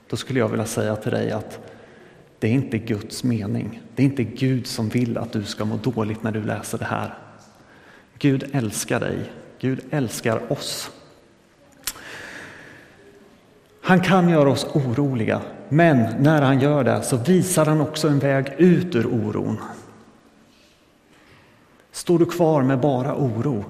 då 0.09 0.15
skulle 0.15 0.39
jag 0.39 0.49
vilja 0.49 0.65
säga 0.65 0.95
till 0.95 1.11
dig 1.11 1.31
att 1.31 1.59
det 2.39 2.47
är 2.47 2.51
inte 2.51 2.77
Guds 2.77 3.23
mening. 3.23 3.81
Det 3.95 4.03
är 4.03 4.05
inte 4.05 4.23
Gud 4.23 4.67
som 4.67 4.89
vill 4.89 5.17
att 5.17 5.31
du 5.31 5.43
ska 5.43 5.65
må 5.65 5.77
dåligt 5.77 6.23
när 6.23 6.31
du 6.31 6.43
läser 6.43 6.77
det 6.77 6.85
här. 6.85 7.17
Gud 8.19 8.49
älskar 8.53 8.99
dig. 8.99 9.19
Gud 9.59 9.79
älskar 9.91 10.51
oss. 10.51 10.91
Han 13.81 14.01
kan 14.01 14.29
göra 14.29 14.49
oss 14.49 14.67
oroliga, 14.73 15.41
men 15.69 16.23
när 16.23 16.41
han 16.41 16.59
gör 16.59 16.83
det 16.83 17.01
så 17.03 17.17
visar 17.17 17.65
han 17.65 17.81
också 17.81 18.07
en 18.07 18.19
väg 18.19 18.53
ut 18.57 18.95
ur 18.95 19.05
oron. 19.05 19.57
Står 21.91 22.19
du 22.19 22.25
kvar 22.25 22.63
med 22.63 22.79
bara 22.79 23.15
oro, 23.15 23.65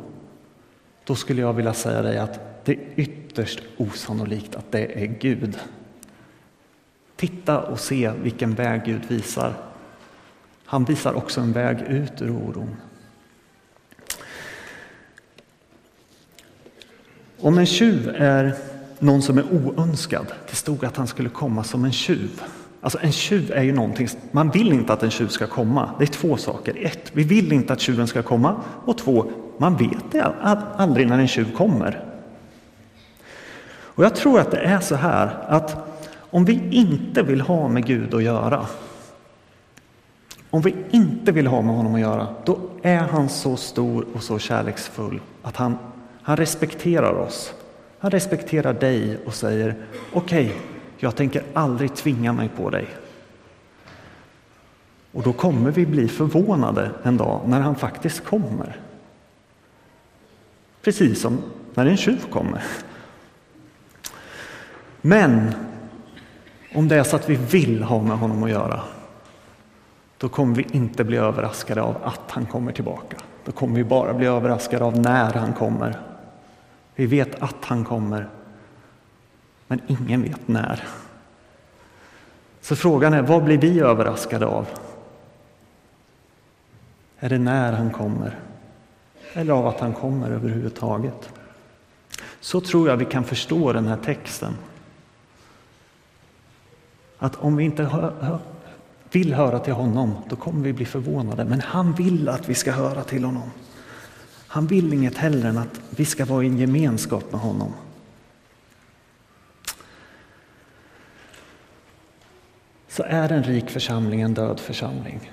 då 1.03 1.15
skulle 1.15 1.41
jag 1.41 1.53
vilja 1.53 1.73
säga 1.73 2.01
dig 2.01 2.17
att 2.17 2.65
det 2.65 2.71
är 2.71 2.79
ytterst 2.95 3.59
osannolikt 3.77 4.55
att 4.55 4.71
det 4.71 5.03
är 5.03 5.05
Gud. 5.05 5.59
Titta 7.15 7.59
och 7.59 7.79
se 7.79 8.11
vilken 8.23 8.53
väg 8.53 8.81
Gud 8.85 9.01
visar. 9.07 9.53
Han 10.65 10.83
visar 10.83 11.13
också 11.13 11.41
en 11.41 11.51
väg 11.51 11.81
ut 11.81 12.21
ur 12.21 12.29
oron. 12.29 12.75
Om 17.39 17.57
en 17.57 17.65
tjuv 17.65 18.09
är 18.15 18.55
någon 18.99 19.21
som 19.21 19.37
är 19.37 19.43
oönskad, 19.51 20.25
det 20.49 20.55
stod 20.55 20.85
att 20.85 20.97
han 20.97 21.07
skulle 21.07 21.29
komma 21.29 21.63
som 21.63 21.85
en 21.85 21.91
tjuv. 21.91 22.41
Alltså 22.81 22.99
en 23.01 23.11
tjuv 23.11 23.51
är 23.51 23.63
ju 23.63 23.73
någonting, 23.73 24.07
man 24.31 24.49
vill 24.49 24.73
inte 24.73 24.93
att 24.93 25.03
en 25.03 25.11
tjuv 25.11 25.27
ska 25.27 25.47
komma. 25.47 25.89
Det 25.97 26.03
är 26.03 26.07
två 26.07 26.37
saker. 26.37 26.85
Ett, 26.85 27.11
vi 27.13 27.23
vill 27.23 27.53
inte 27.53 27.73
att 27.73 27.79
tjuven 27.79 28.07
ska 28.07 28.23
komma. 28.23 28.55
Och 28.85 28.97
två, 28.97 29.31
man 29.57 29.77
vet 29.77 30.23
aldrig 30.75 31.07
när 31.07 31.19
en 31.19 31.27
tjuv 31.27 31.55
kommer. 31.55 32.03
Och 33.67 34.03
jag 34.03 34.15
tror 34.15 34.39
att 34.39 34.51
det 34.51 34.57
är 34.57 34.79
så 34.79 34.95
här 34.95 35.45
att 35.47 35.94
om 36.29 36.45
vi 36.45 36.67
inte 36.71 37.23
vill 37.23 37.41
ha 37.41 37.67
med 37.67 37.85
Gud 37.85 38.13
att 38.13 38.23
göra, 38.23 38.65
om 40.49 40.61
vi 40.61 40.75
inte 40.91 41.31
vill 41.31 41.47
ha 41.47 41.61
med 41.61 41.75
honom 41.75 41.95
att 41.95 42.01
göra, 42.01 42.27
då 42.45 42.59
är 42.81 42.97
han 42.97 43.29
så 43.29 43.57
stor 43.57 44.05
och 44.13 44.23
så 44.23 44.39
kärleksfull 44.39 45.21
att 45.41 45.55
han, 45.55 45.77
han 46.21 46.37
respekterar 46.37 47.13
oss. 47.13 47.53
Han 47.99 48.11
respekterar 48.11 48.73
dig 48.73 49.17
och 49.25 49.33
säger 49.33 49.75
okej, 50.13 50.45
okay, 50.45 50.57
jag 50.97 51.15
tänker 51.15 51.43
aldrig 51.53 51.95
tvinga 51.95 52.33
mig 52.33 52.49
på 52.57 52.69
dig. 52.69 52.87
Och 55.11 55.23
då 55.23 55.33
kommer 55.33 55.71
vi 55.71 55.85
bli 55.85 56.07
förvånade 56.07 56.91
en 57.03 57.17
dag 57.17 57.41
när 57.45 57.61
han 57.61 57.75
faktiskt 57.75 58.25
kommer. 58.25 58.81
Precis 60.81 61.21
som 61.21 61.41
när 61.73 61.85
en 61.85 61.97
tjuv 61.97 62.21
kommer. 62.31 62.63
Men 65.01 65.53
om 66.73 66.87
det 66.87 66.95
är 66.95 67.03
så 67.03 67.15
att 67.15 67.29
vi 67.29 67.35
vill 67.35 67.83
ha 67.83 68.01
med 68.01 68.17
honom 68.17 68.43
att 68.43 68.49
göra, 68.49 68.81
då 70.17 70.29
kommer 70.29 70.55
vi 70.55 70.67
inte 70.71 71.03
bli 71.03 71.17
överraskade 71.17 71.81
av 71.81 71.95
att 72.03 72.31
han 72.31 72.45
kommer 72.45 72.71
tillbaka. 72.71 73.17
Då 73.45 73.51
kommer 73.51 73.75
vi 73.75 73.83
bara 73.83 74.13
bli 74.13 74.25
överraskade 74.25 74.85
av 74.85 74.99
när 74.99 75.33
han 75.33 75.53
kommer. 75.53 75.99
Vi 76.95 77.05
vet 77.05 77.41
att 77.41 77.65
han 77.65 77.85
kommer, 77.85 78.29
men 79.67 79.81
ingen 79.87 80.21
vet 80.21 80.47
när. 80.47 80.83
Så 82.61 82.75
frågan 82.75 83.13
är, 83.13 83.21
vad 83.21 83.43
blir 83.43 83.57
vi 83.57 83.79
överraskade 83.79 84.45
av? 84.45 84.67
Är 87.19 87.29
det 87.29 87.37
när 87.37 87.73
han 87.73 87.89
kommer? 87.91 88.39
Eller 89.33 89.53
av 89.53 89.67
att 89.67 89.79
han 89.79 89.93
kommer 89.93 90.31
överhuvudtaget? 90.31 91.29
Så 92.39 92.61
tror 92.61 92.89
jag 92.89 92.97
vi 92.97 93.05
kan 93.05 93.23
förstå 93.23 93.73
den 93.73 93.87
här 93.87 93.97
texten. 93.97 94.53
Att 97.17 97.35
om 97.35 97.55
vi 97.55 97.63
inte 97.63 97.83
hör, 97.83 98.13
hör, 98.21 98.39
vill 99.11 99.33
höra 99.33 99.59
till 99.59 99.73
honom, 99.73 100.13
då 100.29 100.35
kommer 100.35 100.63
vi 100.63 100.73
bli 100.73 100.85
förvånade. 100.85 101.45
Men 101.45 101.61
han 101.61 101.93
vill 101.93 102.29
att 102.29 102.49
vi 102.49 102.53
ska 102.53 102.71
höra 102.71 103.03
till 103.03 103.23
honom. 103.23 103.51
Han 104.47 104.67
vill 104.67 104.93
inget 104.93 105.17
hellre 105.17 105.49
än 105.49 105.57
att 105.57 105.81
vi 105.89 106.05
ska 106.05 106.25
vara 106.25 106.43
i 106.43 106.47
en 106.47 106.57
gemenskap 106.57 107.31
med 107.31 107.41
honom. 107.41 107.73
Så 112.87 113.03
är 113.03 113.31
en 113.31 113.43
rik 113.43 113.69
församling 113.69 114.21
en 114.21 114.33
död 114.33 114.59
församling. 114.59 115.31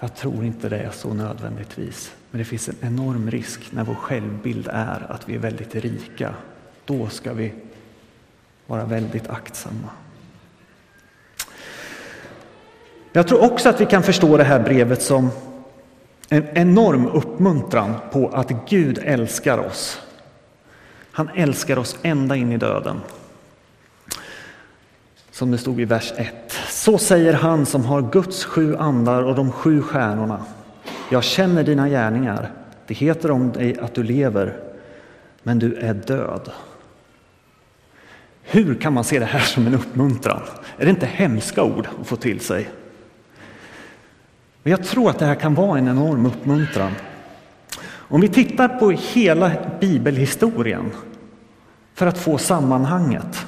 Jag 0.00 0.14
tror 0.14 0.44
inte 0.44 0.68
det 0.68 0.78
är 0.78 0.90
så 0.90 1.14
nödvändigtvis. 1.14 2.14
Men 2.30 2.38
det 2.38 2.44
finns 2.44 2.68
en 2.68 2.76
enorm 2.80 3.30
risk 3.30 3.72
när 3.72 3.84
vår 3.84 3.94
självbild 3.94 4.68
är 4.72 5.12
att 5.12 5.28
vi 5.28 5.34
är 5.34 5.38
väldigt 5.38 5.74
rika. 5.74 6.34
Då 6.84 7.08
ska 7.08 7.32
vi 7.32 7.54
vara 8.66 8.84
väldigt 8.84 9.28
aktsamma. 9.28 9.88
Jag 13.12 13.28
tror 13.28 13.52
också 13.52 13.68
att 13.68 13.80
vi 13.80 13.86
kan 13.86 14.02
förstå 14.02 14.36
det 14.36 14.44
här 14.44 14.60
brevet 14.60 15.02
som 15.02 15.30
en 16.28 16.48
enorm 16.54 17.06
uppmuntran 17.06 17.94
på 18.12 18.28
att 18.28 18.68
Gud 18.68 18.98
älskar 19.02 19.58
oss. 19.58 20.02
Han 21.12 21.28
älskar 21.34 21.78
oss 21.78 21.98
ända 22.02 22.36
in 22.36 22.52
i 22.52 22.56
döden. 22.56 23.00
Som 25.30 25.50
det 25.50 25.58
stod 25.58 25.80
i 25.80 25.84
vers 25.84 26.12
1. 26.16 26.52
Så 26.68 26.98
säger 26.98 27.32
han 27.32 27.66
som 27.66 27.84
har 27.84 28.02
Guds 28.02 28.44
sju 28.44 28.76
andar 28.76 29.22
och 29.22 29.34
de 29.34 29.52
sju 29.52 29.82
stjärnorna. 29.82 30.44
Jag 31.10 31.24
känner 31.24 31.64
dina 31.64 31.88
gärningar. 31.88 32.52
Det 32.86 32.94
heter 32.94 33.30
om 33.30 33.52
dig 33.52 33.78
att 33.80 33.94
du 33.94 34.02
lever, 34.02 34.56
men 35.42 35.58
du 35.58 35.74
är 35.74 35.94
död. 35.94 36.50
Hur 38.48 38.74
kan 38.74 38.92
man 38.92 39.04
se 39.04 39.18
det 39.18 39.24
här 39.24 39.40
som 39.40 39.66
en 39.66 39.74
uppmuntran? 39.74 40.40
Är 40.78 40.84
det 40.84 40.90
inte 40.90 41.06
hemska 41.06 41.62
ord 41.62 41.88
att 42.00 42.06
få 42.06 42.16
till 42.16 42.40
sig? 42.40 42.68
Men 44.62 44.70
jag 44.70 44.84
tror 44.84 45.10
att 45.10 45.18
det 45.18 45.26
här 45.26 45.34
kan 45.34 45.54
vara 45.54 45.78
en 45.78 45.88
enorm 45.88 46.26
uppmuntran. 46.26 46.92
Om 47.86 48.20
vi 48.20 48.28
tittar 48.28 48.68
på 48.68 48.90
hela 48.90 49.52
bibelhistorien 49.80 50.90
för 51.94 52.06
att 52.06 52.18
få 52.18 52.38
sammanhanget 52.38 53.46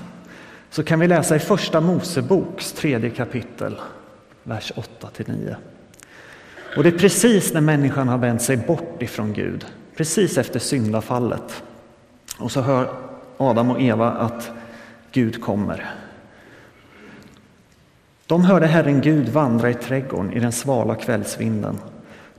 så 0.71 0.83
kan 0.83 1.01
vi 1.01 1.09
läsa 1.09 1.37
i 1.37 1.39
Första 1.39 1.81
Moseboks 1.81 2.73
tredje 2.73 3.11
kapitel. 3.11 3.77
vers 4.43 4.73
8-9. 5.01 5.55
Och 6.77 6.83
det 6.83 6.89
är 6.89 6.99
precis 6.99 7.53
när 7.55 7.61
människan 7.61 8.09
har 8.09 8.19
vänt 8.19 8.43
sig 8.43 8.57
bort 8.57 9.03
ifrån 9.03 9.33
Gud, 9.33 9.67
precis 9.97 10.39
efter 10.39 10.59
syndafallet. 10.59 11.63
Och 12.39 12.53
så 12.53 12.61
hör 12.61 12.95
Adam 13.37 13.71
och 13.71 13.81
Eva 13.81 14.11
att 14.11 14.51
Gud 15.19 15.43
kommer. 15.43 15.91
De 18.27 18.45
hörde 18.45 18.67
Herren 18.67 19.01
Gud 19.01 19.29
vandra 19.29 19.71
i 19.71 19.75
trädgården 19.75 20.33
i 20.33 20.41
den 20.41 20.53
svala 20.53 20.95
kvällsvinden. 20.95 21.79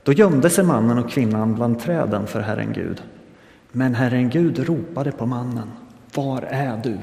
Då 0.02 0.12
gömde 0.12 0.50
sig 0.50 0.64
mannen 0.64 0.98
och 0.98 1.10
kvinnan 1.10 1.54
bland 1.54 1.80
träden 1.80 2.26
för 2.26 2.40
Herren 2.40 2.72
Gud. 2.72 3.02
Men 3.72 3.94
Herren 3.94 4.30
Gud 4.30 4.58
ropade 4.58 5.12
på 5.12 5.26
mannen. 5.26 5.70
Var 6.14 6.42
är 6.42 6.76
du? 6.82 6.98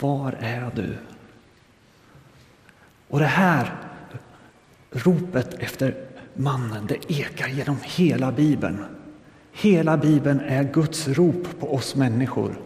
Var 0.00 0.32
är 0.40 0.70
du? 0.74 0.96
Och 3.08 3.18
det 3.18 3.24
här 3.24 3.74
ropet 4.90 5.54
efter 5.54 5.94
mannen, 6.34 6.86
det 6.86 7.10
ekar 7.10 7.48
genom 7.48 7.76
hela 7.82 8.32
Bibeln. 8.32 8.97
Hela 9.60 9.96
Bibeln 9.96 10.40
är 10.40 10.64
Guds 10.64 11.08
rop 11.08 11.60
på 11.60 11.74
oss 11.74 11.94
människor. 11.94 12.60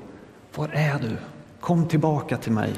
Var 0.55 0.69
är 0.69 0.99
du? 0.99 1.17
Kom 1.61 1.89
tillbaka 1.89 2.37
till 2.37 2.53
mig. 2.53 2.75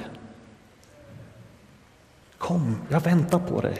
Kom, 2.38 2.76
jag 2.88 3.00
väntar 3.00 3.38
på 3.38 3.60
dig. 3.60 3.78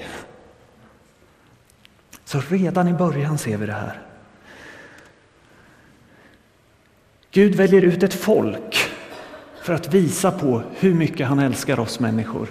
Så 2.25 2.41
redan 2.41 2.89
i 2.89 2.93
början 2.93 3.39
ser 3.39 3.57
vi 3.57 3.67
det 3.67 3.73
här. 3.73 4.03
Gud 7.31 7.55
väljer 7.55 7.83
ut 7.83 8.03
ett 8.03 8.15
folk 8.15 8.77
för 9.63 9.75
att 9.75 9.95
visa 9.95 10.31
på 10.33 10.63
hur 10.75 10.95
mycket 10.95 11.27
han 11.27 11.39
älskar 11.39 11.81
oss 11.81 12.01
människor. 12.01 12.49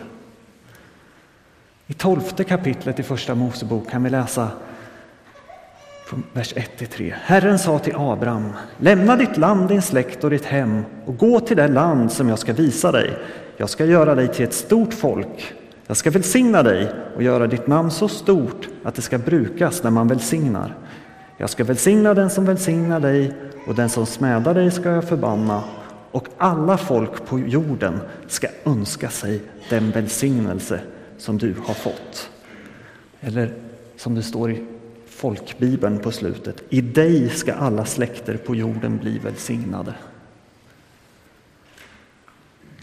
I 1.88 1.94
tolfte 1.94 2.44
kapitlet 2.44 3.00
i 3.00 3.04
Första 3.04 3.36
Mosebok 3.36 3.90
kan 3.90 4.04
vi 4.04 4.10
läsa 4.10 4.52
från 6.06 6.24
vers 6.34 6.54
1-3. 6.56 7.14
Herren 7.22 7.60
sa 7.60 7.80
till 7.80 7.96
Abraham, 7.96 8.50
lämna 8.78 9.16
ditt 9.16 9.38
land, 9.38 9.68
din 9.68 9.82
släkt 9.82 10.24
och 10.24 10.30
ditt 10.30 10.46
hem 10.46 10.86
och 11.06 11.18
gå 11.18 11.40
till 11.40 11.58
det 11.58 11.68
land 11.68 12.12
som 12.12 12.30
jag 12.30 12.40
ska 12.40 12.54
visa 12.54 12.92
dig. 12.92 13.18
Jag 13.58 13.70
ska 13.70 13.86
göra 13.86 14.16
dig 14.16 14.28
till 14.28 14.46
ett 14.46 14.54
stort 14.54 14.94
folk. 14.94 15.54
Jag 15.88 15.98
ska 15.98 16.12
välsigna 16.12 16.64
dig 16.64 16.92
och 17.16 17.24
göra 17.24 17.48
ditt 17.48 17.68
namn 17.68 17.92
så 17.92 18.08
stort 18.08 18.70
att 18.84 18.96
det 18.96 19.02
ska 19.02 19.18
brukas 19.18 19.84
när 19.84 19.92
man 19.92 20.08
välsignar. 20.08 20.76
Jag 21.38 21.50
ska 21.50 21.64
välsigna 21.64 22.14
den 22.14 22.30
som 22.30 22.46
välsignar 22.46 23.00
dig 23.00 23.34
och 23.68 23.76
den 23.76 23.90
som 23.90 24.06
smädar 24.06 24.54
dig 24.54 24.72
ska 24.72 24.90
jag 24.90 25.04
förbanna 25.04 25.64
och 26.12 26.28
alla 26.38 26.78
folk 26.78 27.26
på 27.26 27.40
jorden 27.40 28.00
ska 28.28 28.48
önska 28.66 29.10
sig 29.10 29.42
den 29.70 29.92
välsignelse 29.92 30.80
som 31.18 31.38
du 31.38 31.56
har 31.66 31.74
fått. 31.74 32.30
Eller 33.22 33.54
som 33.98 34.16
det 34.16 34.24
står 34.24 34.52
i 34.52 34.66
folkbibeln 35.24 36.00
på 36.00 36.12
slutet. 36.12 36.64
I 36.70 36.82
dig 36.82 37.30
ska 37.30 37.54
alla 37.54 37.86
släkter 37.86 38.38
på 38.38 38.56
jorden 38.56 38.98
bli 38.98 39.18
välsignade. 39.20 39.94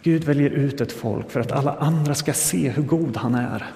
Gud 0.03 0.25
väljer 0.25 0.51
ut 0.51 0.81
ett 0.81 0.93
folk 0.93 1.31
för 1.31 1.41
att 1.41 1.53
alla 1.53 1.75
andra 1.75 2.15
ska 2.15 2.33
se 2.33 2.71
hur 2.71 2.83
god 2.83 3.17
han 3.17 3.35
är. 3.35 3.67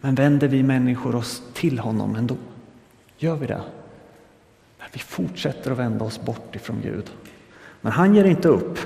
Men 0.00 0.14
vänder 0.14 0.48
vi 0.48 0.62
människor 0.62 1.14
oss 1.14 1.42
till 1.54 1.78
honom 1.78 2.16
ändå? 2.16 2.36
Gör 3.18 3.36
vi 3.36 3.46
det? 3.46 3.62
Men 4.78 4.88
vi 4.92 4.98
fortsätter 4.98 5.70
att 5.70 5.78
vända 5.78 6.04
oss 6.04 6.20
bort 6.20 6.56
ifrån 6.56 6.80
Gud. 6.82 7.10
Men 7.80 7.92
han 7.92 8.14
ger 8.14 8.24
inte 8.24 8.48
upp. 8.48 8.78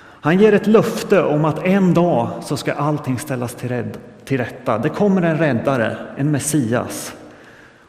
Han 0.00 0.38
ger 0.38 0.52
ett 0.52 0.66
löfte 0.66 1.22
om 1.22 1.44
att 1.44 1.64
en 1.64 1.94
dag 1.94 2.30
så 2.42 2.56
ska 2.56 2.72
allting 2.72 3.18
ställas 3.18 3.54
till, 3.54 3.68
rädd, 3.68 3.98
till 4.24 4.38
rätta. 4.38 4.78
Det 4.78 4.88
kommer 4.88 5.22
en 5.22 5.38
räddare, 5.38 5.96
en 6.16 6.30
Messias. 6.30 7.14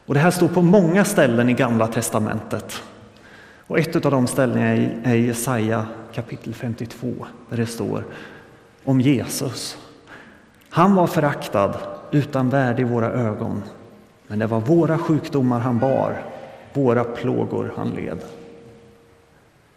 Och 0.06 0.14
det 0.14 0.20
här 0.20 0.32
står 0.32 0.48
på 0.48 0.62
många 0.62 1.06
ställen 1.06 1.50
i 1.50 1.54
Gamla 1.54 1.88
testamentet. 1.88 2.84
Och 3.68 3.80
ett 3.80 4.06
av 4.06 4.12
de 4.12 4.28
ställena 4.28 4.66
är 4.66 5.16
i 5.16 5.26
Jesaja 5.28 5.86
kapitel 6.14 6.54
52 6.54 7.14
där 7.50 7.58
det 7.58 7.66
står 7.66 8.04
om 8.84 9.02
Jesus. 9.02 9.78
Han 10.70 10.96
var 10.96 11.08
föraktad, 11.08 11.76
utan 12.12 12.50
värde 12.50 12.82
i 12.82 12.86
våra 12.86 13.12
ögon. 13.12 13.64
Men 14.28 14.40
det 14.40 14.48
var 14.48 14.60
våra 14.60 14.98
sjukdomar 14.98 15.60
han 15.60 15.80
bar, 15.80 16.24
våra 16.74 17.04
plågor 17.04 17.74
han 17.78 17.90
led. 17.90 18.20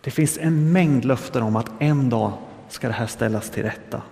Det 0.00 0.10
finns 0.10 0.38
en 0.38 0.72
mängd 0.72 1.04
löften 1.04 1.42
om 1.42 1.56
att 1.56 1.70
en 1.78 2.10
dag 2.10 2.32
ska 2.68 2.86
det 2.86 2.94
här 2.94 3.06
ställas 3.06 3.50
till 3.50 3.62
rätta. 3.62 4.02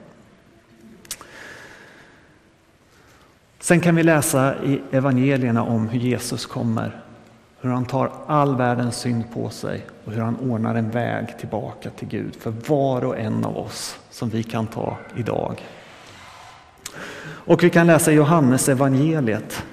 Sen 3.66 3.80
kan 3.80 3.96
vi 3.96 4.02
läsa 4.02 4.64
i 4.64 4.80
evangelierna 4.90 5.62
om 5.62 5.88
hur 5.88 6.00
Jesus 6.00 6.46
kommer, 6.46 7.00
hur 7.60 7.70
han 7.70 7.84
tar 7.84 8.12
all 8.26 8.56
världens 8.56 8.96
synd 8.96 9.24
på 9.34 9.50
sig 9.50 9.86
och 10.04 10.12
hur 10.12 10.20
han 10.20 10.36
ordnar 10.36 10.74
en 10.74 10.90
väg 10.90 11.38
tillbaka 11.38 11.90
till 11.90 12.08
Gud 12.08 12.36
för 12.36 12.50
var 12.50 13.04
och 13.04 13.18
en 13.18 13.44
av 13.44 13.58
oss 13.58 13.98
som 14.10 14.28
vi 14.28 14.42
kan 14.42 14.66
ta 14.66 14.96
idag. 15.16 15.64
Och 17.20 17.64
vi 17.64 17.70
kan 17.70 17.86
läsa 17.86 18.12
Johannes 18.12 18.68
evangeliet. 18.68 19.64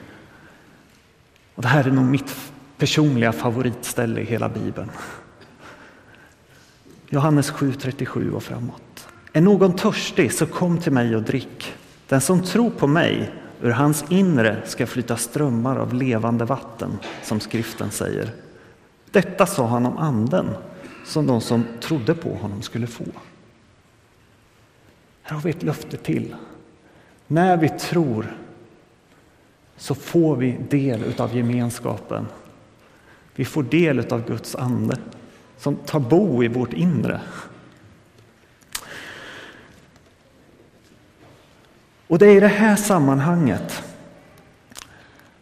Och 1.56 1.62
det 1.62 1.67
här 1.67 1.88
är 1.88 1.91
nog 1.91 2.06
mitt 2.06 2.36
personliga 2.77 3.32
favoritställe 3.32 4.21
i 4.21 4.25
hela 4.25 4.49
Bibeln. 4.49 4.89
Johannes 7.10 7.51
7.37 7.51 8.32
och 8.32 8.43
framåt. 8.43 9.08
Är 9.34 9.41
någon 9.41 9.75
törstig 9.75 10.34
så 10.34 10.45
kom 10.45 10.77
till 10.77 10.91
mig 10.91 11.15
och 11.15 11.23
drick. 11.23 11.73
Den 12.08 12.21
som 12.21 12.43
tror 12.43 12.69
på 12.69 12.88
mig, 12.88 13.34
ur 13.63 13.71
hans 13.71 14.06
inre 14.10 14.62
ska 14.65 14.88
flyta 14.88 15.17
strömmar 15.17 15.78
av 15.78 15.93
levande 15.93 16.45
vatten, 16.45 16.99
som 17.23 17.39
skriften 17.39 17.91
säger. 17.91 18.32
Detta 19.12 19.45
sa 19.45 19.67
han 19.67 19.86
om 19.86 19.97
anden, 19.97 20.49
som 21.06 21.28
de 21.28 21.41
som 21.41 21.63
trodde 21.82 22.15
på 22.15 22.36
honom 22.36 22.62
skulle 22.62 22.88
få. 22.88 23.04
Här 25.21 25.36
har 25.36 25.43
vi 25.43 25.49
ett 25.49 25.63
löfte 25.63 25.97
till. 25.97 26.36
När 27.28 27.58
vi 27.58 27.69
tror 27.69 28.38
så 29.78 29.95
får 29.95 30.36
vi 30.36 30.58
del 30.69 31.13
av 31.17 31.36
gemenskapen. 31.36 32.26
Vi 33.36 33.45
får 33.45 33.63
del 33.63 33.99
av 33.99 34.28
Guds 34.28 34.56
ande 34.56 34.97
som 35.58 35.76
tar 35.76 35.99
bo 35.99 36.43
i 36.43 36.47
vårt 36.47 36.73
inre. 36.73 37.21
Och 42.13 42.19
det 42.19 42.28
är 42.28 42.38
i 42.38 42.39
det 42.39 42.47
här 42.47 42.76
sammanhanget 42.76 43.84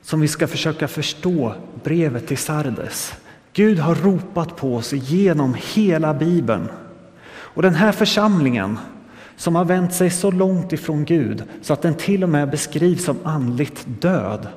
som 0.01 0.21
vi 0.21 0.27
ska 0.27 0.47
försöka 0.47 0.87
förstå 0.87 1.55
brevet 1.83 2.27
till 2.27 2.37
Sardes. 2.37 3.13
Gud 3.53 3.79
har 3.79 3.95
ropat 3.95 4.55
på 4.55 4.75
oss 4.75 4.93
genom 4.93 5.55
hela 5.73 6.13
Bibeln. 6.13 6.69
Och 7.29 7.61
den 7.61 7.73
här 7.73 7.91
församlingen 7.91 8.79
som 9.35 9.55
har 9.55 9.65
vänt 9.65 9.93
sig 9.93 10.09
så 10.09 10.31
långt 10.31 10.73
ifrån 10.73 11.05
Gud 11.05 11.43
så 11.61 11.73
att 11.73 11.81
den 11.81 11.95
till 11.95 12.23
och 12.23 12.29
med 12.29 12.49
beskrivs 12.49 13.03
som 13.03 13.17
andligt 13.23 13.85
död. 13.85 14.47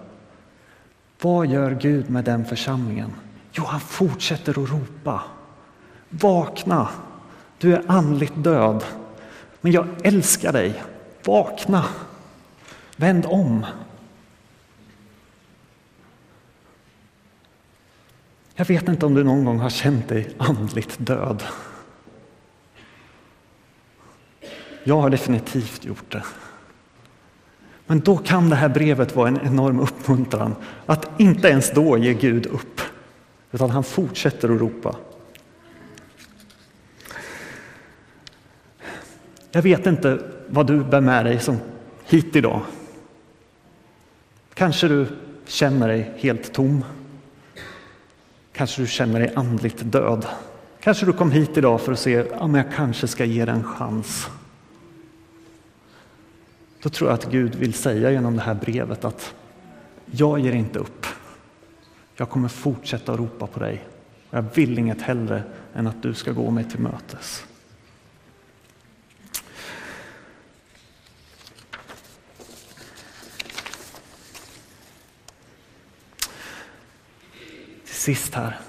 Vad 1.21 1.47
gör 1.47 1.71
Gud 1.81 2.11
med 2.11 2.25
den 2.25 2.45
församlingen? 2.45 3.13
Jo, 3.53 3.65
han 3.67 3.81
fortsätter 3.81 4.63
att 4.63 4.71
ropa. 4.71 5.23
Vakna! 6.09 6.89
Du 7.59 7.75
är 7.75 7.83
andligt 7.87 8.35
död, 8.37 8.85
men 9.61 9.73
jag 9.73 9.87
älskar 10.03 10.53
dig. 10.53 10.83
Vakna! 11.25 11.85
Vänd 12.97 13.27
om! 13.27 13.67
Jag 18.55 18.65
vet 18.65 18.89
inte 18.89 19.07
om 19.07 19.15
du 19.15 19.25
någon 19.25 19.45
gång 19.45 19.59
har 19.59 19.71
känt 19.71 20.09
dig 20.09 20.29
andligt 20.39 20.97
död. 20.99 21.43
Jag 24.85 25.01
har 25.01 25.11
definitivt 25.11 25.85
gjort 25.85 26.13
det. 26.13 26.25
Men 27.87 28.01
då 28.01 28.17
kan 28.17 28.51
det 28.51 28.57
här 28.57 28.69
brevet 28.69 29.17
vara 29.17 29.29
en 29.29 29.41
enorm 29.47 29.81
uppmuntran 29.81 30.55
att 30.87 31.21
inte 31.21 31.49
ens 31.49 31.71
då 31.71 31.99
ge 31.99 32.15
Gud 32.15 32.47
upp, 32.47 32.81
utan 33.53 33.71
han 33.71 33.85
fortsätter 33.85 34.55
att 34.55 34.61
ropa. 34.61 34.97
Jag 39.55 39.63
vet 39.63 39.87
inte 39.87 40.19
vad 40.47 40.67
du 40.67 40.85
bär 40.85 41.01
med 41.01 41.25
dig 41.25 41.41
som 41.41 41.59
hit 42.05 42.37
idag. 42.37 42.61
Kanske 44.55 44.89
du 44.89 45.07
känner 45.47 45.89
dig 45.89 46.13
helt 46.17 46.53
tom. 46.53 46.85
Kanske 48.53 48.83
du 48.83 48.87
känner 48.87 49.21
dig 49.21 49.33
andligt 49.37 49.93
död. 49.93 50.27
Kanske 50.81 51.07
du 51.07 51.13
kom 51.13 51.31
hit 51.31 51.57
idag 51.57 51.81
för 51.81 51.93
att 51.93 51.99
se 51.99 52.23
om 52.23 52.55
jag 52.55 52.73
kanske 52.75 53.07
ska 53.07 53.25
ge 53.25 53.45
dig 53.45 53.55
en 53.55 53.65
chans. 53.65 54.29
Då 56.83 56.89
tror 56.89 57.11
jag 57.11 57.15
att 57.19 57.31
Gud 57.31 57.55
vill 57.55 57.75
säga 57.75 58.11
genom 58.11 58.37
det 58.37 58.43
här 58.43 58.55
brevet 58.55 59.05
att 59.05 59.35
jag 60.07 60.39
ger 60.39 60.53
inte 60.53 60.79
upp. 60.79 61.07
Jag 62.17 62.31
kommer 62.31 62.49
fortsätta 62.49 63.13
att 63.13 63.19
ropa 63.19 63.47
på 63.47 63.61
dig. 63.61 63.85
Jag 64.31 64.45
vill 64.55 64.79
inget 64.79 65.03
hellre 65.03 65.43
än 65.75 65.87
att 65.87 66.03
du 66.03 66.15
ska 66.15 66.33
gå 66.33 66.51
mig 66.51 66.65
till 66.65 66.81
mötes. 66.81 67.45
Sist 78.05 78.35
här 78.35 78.61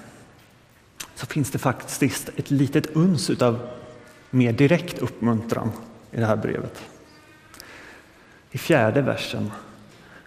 så 1.14 1.26
finns 1.26 1.50
det 1.50 1.58
faktiskt 1.58 2.28
ett 2.28 2.50
litet 2.50 2.86
uns 2.86 3.30
av 3.30 3.68
mer 4.30 4.52
direkt 4.52 4.98
uppmuntran 4.98 5.72
i 6.12 6.20
det 6.20 6.26
här 6.26 6.36
brevet. 6.36 6.82
I 8.50 8.58
fjärde 8.58 9.02
versen. 9.02 9.50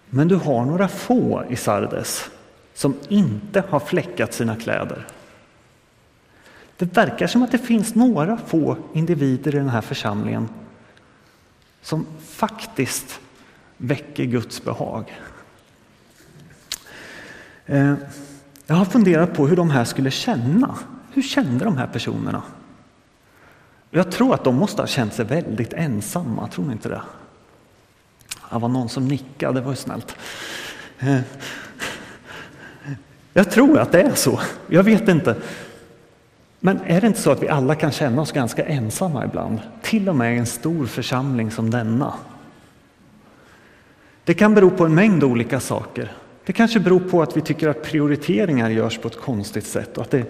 Men 0.09 0.27
du 0.27 0.35
har 0.35 0.65
några 0.65 0.87
få 0.87 1.43
i 1.49 1.55
Sardes 1.55 2.29
som 2.73 2.99
inte 3.07 3.63
har 3.69 3.79
fläckat 3.79 4.33
sina 4.33 4.55
kläder. 4.55 5.07
Det 6.77 6.97
verkar 6.97 7.27
som 7.27 7.43
att 7.43 7.51
det 7.51 7.57
finns 7.57 7.95
några 7.95 8.37
få 8.37 8.77
individer 8.93 9.55
i 9.55 9.57
den 9.57 9.69
här 9.69 9.81
församlingen 9.81 10.49
som 11.81 12.05
faktiskt 12.27 13.19
väcker 13.77 14.23
Guds 14.23 14.63
behag. 14.63 15.21
Eh, 17.65 17.93
jag 18.69 18.75
har 18.75 18.85
funderat 18.85 19.33
på 19.33 19.47
hur 19.47 19.55
de 19.55 19.69
här 19.69 19.85
skulle 19.85 20.11
känna. 20.11 20.75
Hur 21.11 21.21
kände 21.21 21.65
de 21.65 21.77
här 21.77 21.87
personerna? 21.87 22.41
Jag 23.91 24.11
tror 24.11 24.33
att 24.33 24.43
de 24.43 24.55
måste 24.55 24.81
ha 24.81 24.87
känt 24.87 25.13
sig 25.13 25.25
väldigt 25.25 25.73
ensamma, 25.73 26.47
tror 26.47 26.65
ni 26.65 26.71
inte 26.71 26.89
det? 26.89 27.01
Det 28.51 28.59
var 28.59 28.69
någon 28.69 28.89
som 28.89 29.07
nickade, 29.07 29.59
det 29.59 29.61
var 29.61 29.71
ju 29.71 29.75
snällt. 29.75 30.15
Eh, 30.99 31.19
jag 33.33 33.51
tror 33.51 33.79
att 33.79 33.91
det 33.91 34.01
är 34.01 34.15
så, 34.15 34.39
jag 34.67 34.83
vet 34.83 35.07
inte. 35.07 35.35
Men 36.59 36.79
är 36.85 37.01
det 37.01 37.07
inte 37.07 37.21
så 37.21 37.31
att 37.31 37.43
vi 37.43 37.49
alla 37.49 37.75
kan 37.75 37.91
känna 37.91 38.21
oss 38.21 38.31
ganska 38.31 38.65
ensamma 38.65 39.25
ibland? 39.25 39.59
Till 39.81 40.09
och 40.09 40.15
med 40.15 40.35
i 40.35 40.37
en 40.37 40.45
stor 40.45 40.85
församling 40.85 41.51
som 41.51 41.69
denna. 41.69 42.13
Det 44.23 44.33
kan 44.33 44.55
bero 44.55 44.69
på 44.69 44.85
en 44.85 44.95
mängd 44.95 45.23
olika 45.23 45.59
saker. 45.59 46.11
Det 46.49 46.53
kanske 46.53 46.79
beror 46.79 46.99
på 46.99 47.21
att 47.21 47.37
vi 47.37 47.41
tycker 47.41 47.67
att 47.67 47.83
prioriteringar 47.83 48.69
görs 48.69 48.97
på 48.97 49.07
ett 49.07 49.19
konstigt 49.19 49.65
sätt 49.65 49.97
och 49.97 50.03
att 50.03 50.11
det 50.11 50.25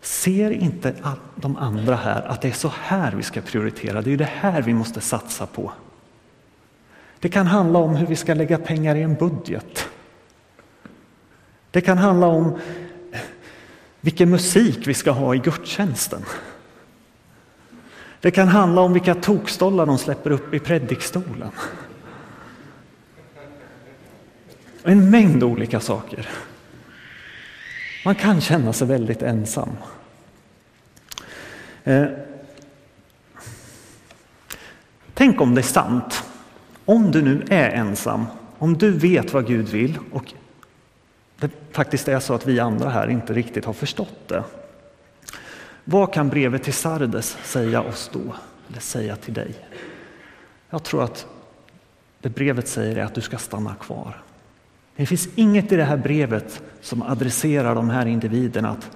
ser 0.00 0.50
inte 0.50 0.94
de 1.36 1.56
andra 1.56 1.96
här 1.96 2.22
att 2.22 2.42
det 2.42 2.48
är 2.48 2.52
så 2.52 2.72
här 2.82 3.12
vi 3.12 3.22
ska 3.22 3.40
prioritera. 3.40 4.02
Det 4.02 4.08
är 4.08 4.10
ju 4.10 4.16
det 4.16 4.24
här 4.24 4.62
vi 4.62 4.74
måste 4.74 5.00
satsa 5.00 5.46
på. 5.46 5.72
Det 7.18 7.28
kan 7.28 7.46
handla 7.46 7.78
om 7.78 7.94
hur 7.96 8.06
vi 8.06 8.16
ska 8.16 8.34
lägga 8.34 8.58
pengar 8.58 8.96
i 8.96 9.02
en 9.02 9.14
budget. 9.14 9.88
Det 11.70 11.80
kan 11.80 11.98
handla 11.98 12.26
om 12.26 12.58
eh, 13.12 13.20
vilken 14.00 14.30
musik 14.30 14.86
vi 14.86 14.94
ska 14.94 15.10
ha 15.10 15.34
i 15.34 15.38
gudstjänsten. 15.38 16.22
Det 18.20 18.30
kan 18.30 18.48
handla 18.48 18.80
om 18.80 18.92
vilka 18.92 19.14
tokstollar 19.14 19.86
de 19.86 19.98
släpper 19.98 20.30
upp 20.30 20.54
i 20.54 20.58
predikstolen. 20.58 21.50
En 24.82 25.10
mängd 25.10 25.42
olika 25.42 25.80
saker. 25.80 26.28
Man 28.04 28.14
kan 28.14 28.40
känna 28.40 28.72
sig 28.72 28.86
väldigt 28.86 29.22
ensam. 29.22 29.68
Eh, 31.84 32.06
tänk 35.14 35.40
om 35.40 35.54
det 35.54 35.60
är 35.60 35.62
sant. 35.62 36.22
Om 36.84 37.10
du 37.10 37.22
nu 37.22 37.44
är 37.50 37.70
ensam, 37.70 38.26
om 38.58 38.78
du 38.78 38.90
vet 38.90 39.32
vad 39.32 39.46
Gud 39.46 39.68
vill 39.68 39.98
och 40.12 40.32
det 41.36 41.50
faktiskt 41.72 42.08
är 42.08 42.20
så 42.20 42.34
att 42.34 42.46
vi 42.46 42.60
andra 42.60 42.88
här 42.88 43.08
inte 43.08 43.32
riktigt 43.32 43.64
har 43.64 43.72
förstått 43.72 44.28
det. 44.28 44.44
Vad 45.84 46.12
kan 46.12 46.28
brevet 46.28 46.62
till 46.62 46.72
Sardes 46.72 47.36
säga 47.44 47.82
oss 47.82 48.10
då? 48.12 48.34
Eller 48.68 48.80
säga 48.80 49.16
till 49.16 49.34
dig? 49.34 49.54
Jag 50.70 50.82
tror 50.82 51.04
att 51.04 51.26
det 52.20 52.28
brevet 52.28 52.68
säger 52.68 52.96
är 52.96 53.04
att 53.04 53.14
du 53.14 53.20
ska 53.20 53.38
stanna 53.38 53.74
kvar. 53.74 54.22
Det 54.96 55.06
finns 55.06 55.28
inget 55.34 55.72
i 55.72 55.76
det 55.76 55.84
här 55.84 55.96
brevet 55.96 56.62
som 56.80 57.02
adresserar 57.02 57.74
de 57.74 57.90
här 57.90 58.06
individerna 58.06 58.70
att 58.70 58.90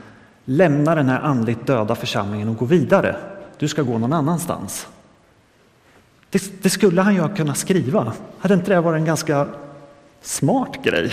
lämna 0.44 0.94
den 0.94 1.08
här 1.08 1.20
andligt 1.20 1.66
döda 1.66 1.94
församlingen 1.94 2.48
och 2.48 2.56
gå 2.56 2.64
vidare. 2.64 3.16
Du 3.58 3.68
ska 3.68 3.82
gå 3.82 3.98
någon 3.98 4.12
annanstans. 4.12 4.88
Det, 6.30 6.62
det 6.62 6.70
skulle 6.70 7.02
han 7.02 7.14
ju 7.14 7.34
kunna 7.34 7.54
skriva. 7.54 8.12
Hade 8.38 8.54
inte 8.54 8.74
det 8.74 8.80
varit 8.80 8.98
en 8.98 9.04
ganska 9.04 9.46
smart 10.22 10.78
grej? 10.82 11.12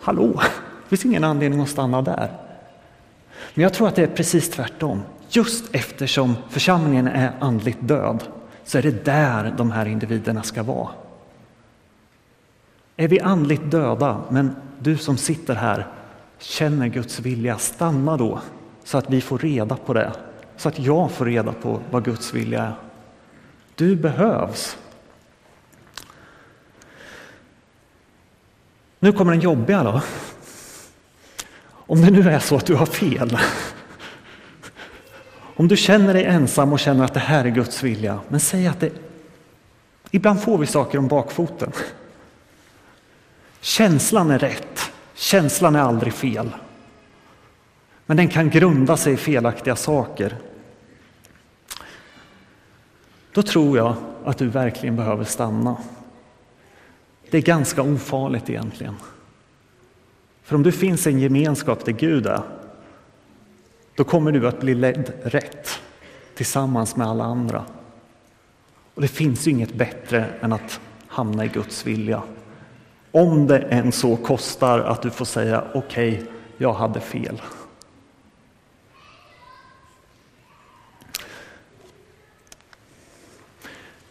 Hallå, 0.00 0.40
det 0.82 0.88
finns 0.88 1.04
ingen 1.04 1.24
anledning 1.24 1.60
att 1.60 1.68
stanna 1.68 2.02
där. 2.02 2.30
Men 3.54 3.62
jag 3.62 3.74
tror 3.74 3.88
att 3.88 3.96
det 3.96 4.02
är 4.02 4.06
precis 4.06 4.50
tvärtom. 4.50 5.02
Just 5.28 5.74
eftersom 5.74 6.36
församlingen 6.50 7.08
är 7.08 7.32
andligt 7.40 7.78
död 7.80 8.24
så 8.64 8.78
är 8.78 8.82
det 8.82 9.04
där 9.04 9.54
de 9.56 9.70
här 9.70 9.86
individerna 9.86 10.42
ska 10.42 10.62
vara. 10.62 10.88
Är 12.96 13.08
vi 13.08 13.20
andligt 13.20 13.70
döda, 13.70 14.20
men 14.30 14.56
du 14.78 14.96
som 14.96 15.16
sitter 15.16 15.54
här 15.54 15.86
känner 16.38 16.86
Guds 16.86 17.20
vilja, 17.20 17.58
stanna 17.58 18.16
då 18.16 18.40
så 18.84 18.98
att 18.98 19.10
vi 19.10 19.20
får 19.20 19.38
reda 19.38 19.76
på 19.76 19.94
det. 19.94 20.12
Så 20.56 20.68
att 20.68 20.78
jag 20.78 21.10
får 21.10 21.24
reda 21.24 21.52
på 21.52 21.80
vad 21.90 22.04
Guds 22.04 22.34
vilja 22.34 22.62
är. 22.62 22.74
Du 23.74 23.96
behövs. 23.96 24.76
Nu 28.98 29.12
kommer 29.12 29.32
den 29.32 29.40
jobbiga 29.40 29.82
då. 29.82 30.02
Om 31.70 32.00
det 32.00 32.10
nu 32.10 32.30
är 32.30 32.38
så 32.38 32.56
att 32.56 32.66
du 32.66 32.74
har 32.74 32.86
fel. 32.86 33.38
Om 35.56 35.68
du 35.68 35.76
känner 35.76 36.14
dig 36.14 36.24
ensam 36.24 36.72
och 36.72 36.80
känner 36.80 37.04
att 37.04 37.14
det 37.14 37.20
här 37.20 37.44
är 37.44 37.48
Guds 37.48 37.82
vilja, 37.82 38.20
men 38.28 38.40
säg 38.40 38.66
att 38.66 38.80
det... 38.80 38.90
Ibland 40.10 40.42
får 40.42 40.58
vi 40.58 40.66
saker 40.66 40.98
om 40.98 41.08
bakfoten. 41.08 41.72
Känslan 43.64 44.30
är 44.30 44.38
rätt, 44.38 44.92
känslan 45.14 45.76
är 45.76 45.80
aldrig 45.80 46.12
fel. 46.12 46.50
Men 48.06 48.16
den 48.16 48.28
kan 48.28 48.50
grunda 48.50 48.96
sig 48.96 49.12
i 49.12 49.16
felaktiga 49.16 49.76
saker. 49.76 50.36
Då 53.32 53.42
tror 53.42 53.76
jag 53.78 53.94
att 54.24 54.38
du 54.38 54.48
verkligen 54.48 54.96
behöver 54.96 55.24
stanna. 55.24 55.76
Det 57.30 57.36
är 57.36 57.42
ganska 57.42 57.82
ofarligt 57.82 58.50
egentligen. 58.50 58.96
För 60.42 60.56
om 60.56 60.62
du 60.62 60.72
finns 60.72 61.06
i 61.06 61.10
en 61.10 61.18
gemenskap 61.18 61.84
där 61.84 61.92
Gud 61.92 62.26
är, 62.26 62.42
då 63.94 64.04
kommer 64.04 64.32
du 64.32 64.48
att 64.48 64.60
bli 64.60 64.74
ledd 64.74 65.12
rätt 65.22 65.68
tillsammans 66.34 66.96
med 66.96 67.06
alla 67.06 67.24
andra. 67.24 67.64
Och 68.94 69.02
det 69.02 69.08
finns 69.08 69.46
ju 69.46 69.50
inget 69.50 69.74
bättre 69.74 70.26
än 70.40 70.52
att 70.52 70.80
hamna 71.06 71.44
i 71.44 71.48
Guds 71.48 71.86
vilja. 71.86 72.22
Om 73.12 73.46
det 73.46 73.58
än 73.58 73.92
så 73.92 74.16
kostar 74.16 74.78
att 74.78 75.02
du 75.02 75.10
får 75.10 75.24
säga 75.24 75.64
okej, 75.74 76.12
okay, 76.12 76.26
jag 76.56 76.72
hade 76.72 77.00
fel. 77.00 77.42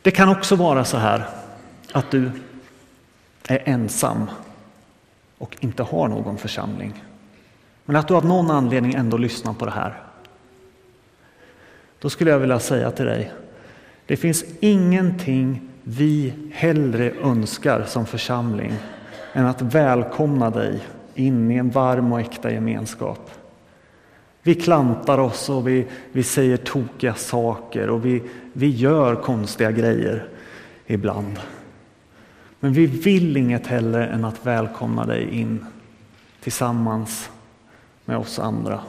Det 0.02 0.12
kan 0.12 0.30
också 0.30 0.56
vara 0.56 0.86
så 0.86 0.98
här 0.98 1.28
att 1.92 2.12
du 2.12 2.32
är 3.48 3.62
ensam 3.66 4.30
och 5.38 5.58
inte 5.60 5.84
har 5.84 6.08
någon 6.08 6.38
församling. 6.38 7.04
Men 7.86 7.96
att 7.96 8.08
du 8.08 8.16
av 8.16 8.26
någon 8.26 8.52
anledning 8.52 8.94
ändå 8.94 9.18
lyssnar 9.18 9.54
på 9.54 9.66
det 9.66 9.72
här. 9.72 10.02
Då 12.00 12.10
skulle 12.10 12.32
jag 12.32 12.40
vilja 12.40 12.60
säga 12.60 12.92
till 12.92 13.06
dig, 13.06 13.32
det 14.06 14.18
finns 14.18 14.44
ingenting 14.60 15.70
vi 15.84 16.34
hellre 16.52 17.12
önskar 17.12 17.84
som 17.84 18.06
församling 18.06 18.74
än 19.34 19.46
att 19.46 19.62
välkomna 19.62 20.50
dig 20.50 20.80
in 21.15 21.52
i 21.52 21.56
en 21.56 21.70
varm 21.70 22.13
och 22.13 22.20
äkta 22.20 22.52
gemenskap. 22.52 23.32
Vi 24.44 24.56
klantar 24.56 25.17
oss 25.17 25.50
och 25.50 25.67
vi, 25.67 25.88
vi 26.12 26.24
säger 26.24 26.58
tokiga 26.58 27.13
saker 27.13 27.89
och 27.89 28.06
vi, 28.06 28.24
vi 28.54 28.70
gör 28.70 29.15
konstiga 29.15 29.72
grejer 29.72 30.28
ibland. 30.86 31.39
Men 32.60 32.74
vi 32.74 32.86
vill 32.86 33.38
inget 33.38 33.67
hellre 33.67 34.08
än 34.08 34.26
att 34.26 34.46
välkomna 34.46 35.06
dig 35.06 35.30
in 35.30 35.65
tillsammans 36.41 37.30
med 38.06 38.17
oss 38.17 38.39
andra. 38.39 38.80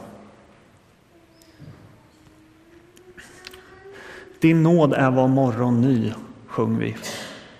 Din 4.39 4.63
nåd 4.63 4.93
är 4.93 5.11
var 5.11 5.27
morgon 5.27 5.81
ny, 5.81 6.13
sjöng 6.53 6.77
vi 6.77 6.95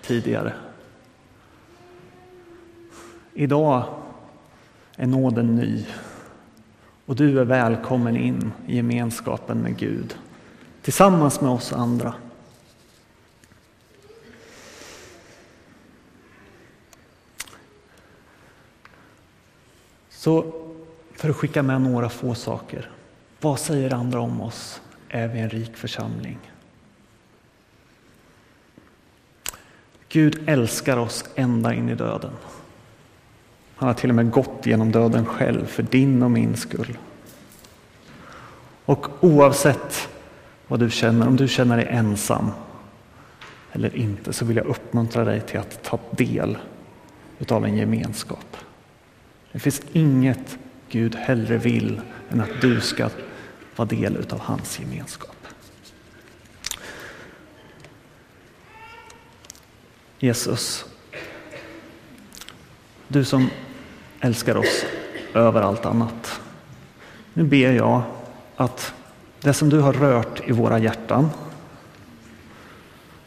tidigare. 0.01 0.53
Idag 3.33 3.83
är 4.95 5.07
nåden 5.07 5.55
ny 5.55 5.85
och 7.05 7.15
du 7.15 7.39
är 7.39 7.45
välkommen 7.45 8.17
in 8.17 8.51
i 8.67 8.75
gemenskapen 8.75 9.57
med 9.57 9.77
Gud 9.77 10.17
tillsammans 10.81 11.41
med 11.41 11.51
oss 11.51 11.73
andra. 11.73 12.13
Så 20.09 20.53
för 21.13 21.29
att 21.29 21.35
skicka 21.35 21.63
med 21.63 21.81
några 21.81 22.09
få 22.09 22.35
saker. 22.35 22.91
Vad 23.41 23.59
säger 23.59 23.93
andra 23.93 24.19
om 24.19 24.41
oss? 24.41 24.81
Är 25.09 25.27
vi 25.27 25.39
en 25.39 25.49
rik 25.49 25.77
församling? 25.77 26.52
Gud 30.13 30.43
älskar 30.45 30.97
oss 30.97 31.25
ända 31.35 31.73
in 31.73 31.89
i 31.89 31.95
döden. 31.95 32.31
Han 33.75 33.87
har 33.87 33.93
till 33.93 34.09
och 34.09 34.15
med 34.15 34.31
gått 34.31 34.65
genom 34.65 34.91
döden 34.91 35.25
själv 35.25 35.65
för 35.65 35.83
din 35.83 36.23
och 36.23 36.31
min 36.31 36.55
skull. 36.55 36.97
Och 38.85 39.23
oavsett 39.23 40.09
vad 40.67 40.79
du 40.79 40.89
känner, 40.89 41.27
om 41.27 41.35
du 41.35 41.47
känner 41.47 41.77
dig 41.77 41.87
ensam 41.89 42.51
eller 43.71 43.95
inte, 43.95 44.33
så 44.33 44.45
vill 44.45 44.57
jag 44.57 44.65
uppmuntra 44.65 45.23
dig 45.23 45.41
till 45.41 45.59
att 45.59 45.83
ta 45.83 45.99
del 46.11 46.57
utav 47.39 47.65
en 47.65 47.77
gemenskap. 47.77 48.57
Det 49.51 49.59
finns 49.59 49.81
inget 49.91 50.57
Gud 50.89 51.15
hellre 51.15 51.57
vill 51.57 52.01
än 52.31 52.41
att 52.41 52.61
du 52.61 52.81
ska 52.81 53.09
vara 53.75 53.87
del 53.87 54.17
utav 54.17 54.39
hans 54.39 54.79
gemenskap. 54.79 55.32
Jesus, 60.23 60.85
du 63.07 63.23
som 63.23 63.49
älskar 64.19 64.55
oss 64.57 64.85
över 65.33 65.61
allt 65.61 65.85
annat. 65.85 66.41
Nu 67.33 67.43
ber 67.43 67.71
jag 67.71 68.01
att 68.55 68.93
det 69.41 69.53
som 69.53 69.69
du 69.69 69.79
har 69.79 69.93
rört 69.93 70.41
i 70.47 70.51
våra 70.51 70.79
hjärtan, 70.79 71.29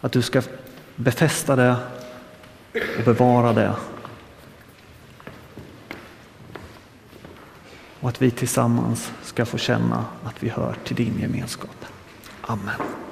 att 0.00 0.12
du 0.12 0.22
ska 0.22 0.42
befästa 0.96 1.56
det 1.56 1.76
och 2.98 3.04
bevara 3.04 3.52
det. 3.52 3.74
Och 8.00 8.09
att 8.09 8.22
vi 8.22 8.30
tillsammans 8.30 9.12
ska 9.22 9.46
få 9.46 9.59
känna 9.59 10.04
att 10.24 10.42
vi 10.42 10.48
hör 10.48 10.76
till 10.85 10.96
din 10.96 11.18
gemenskap. 11.20 11.85
Amen. 12.40 13.06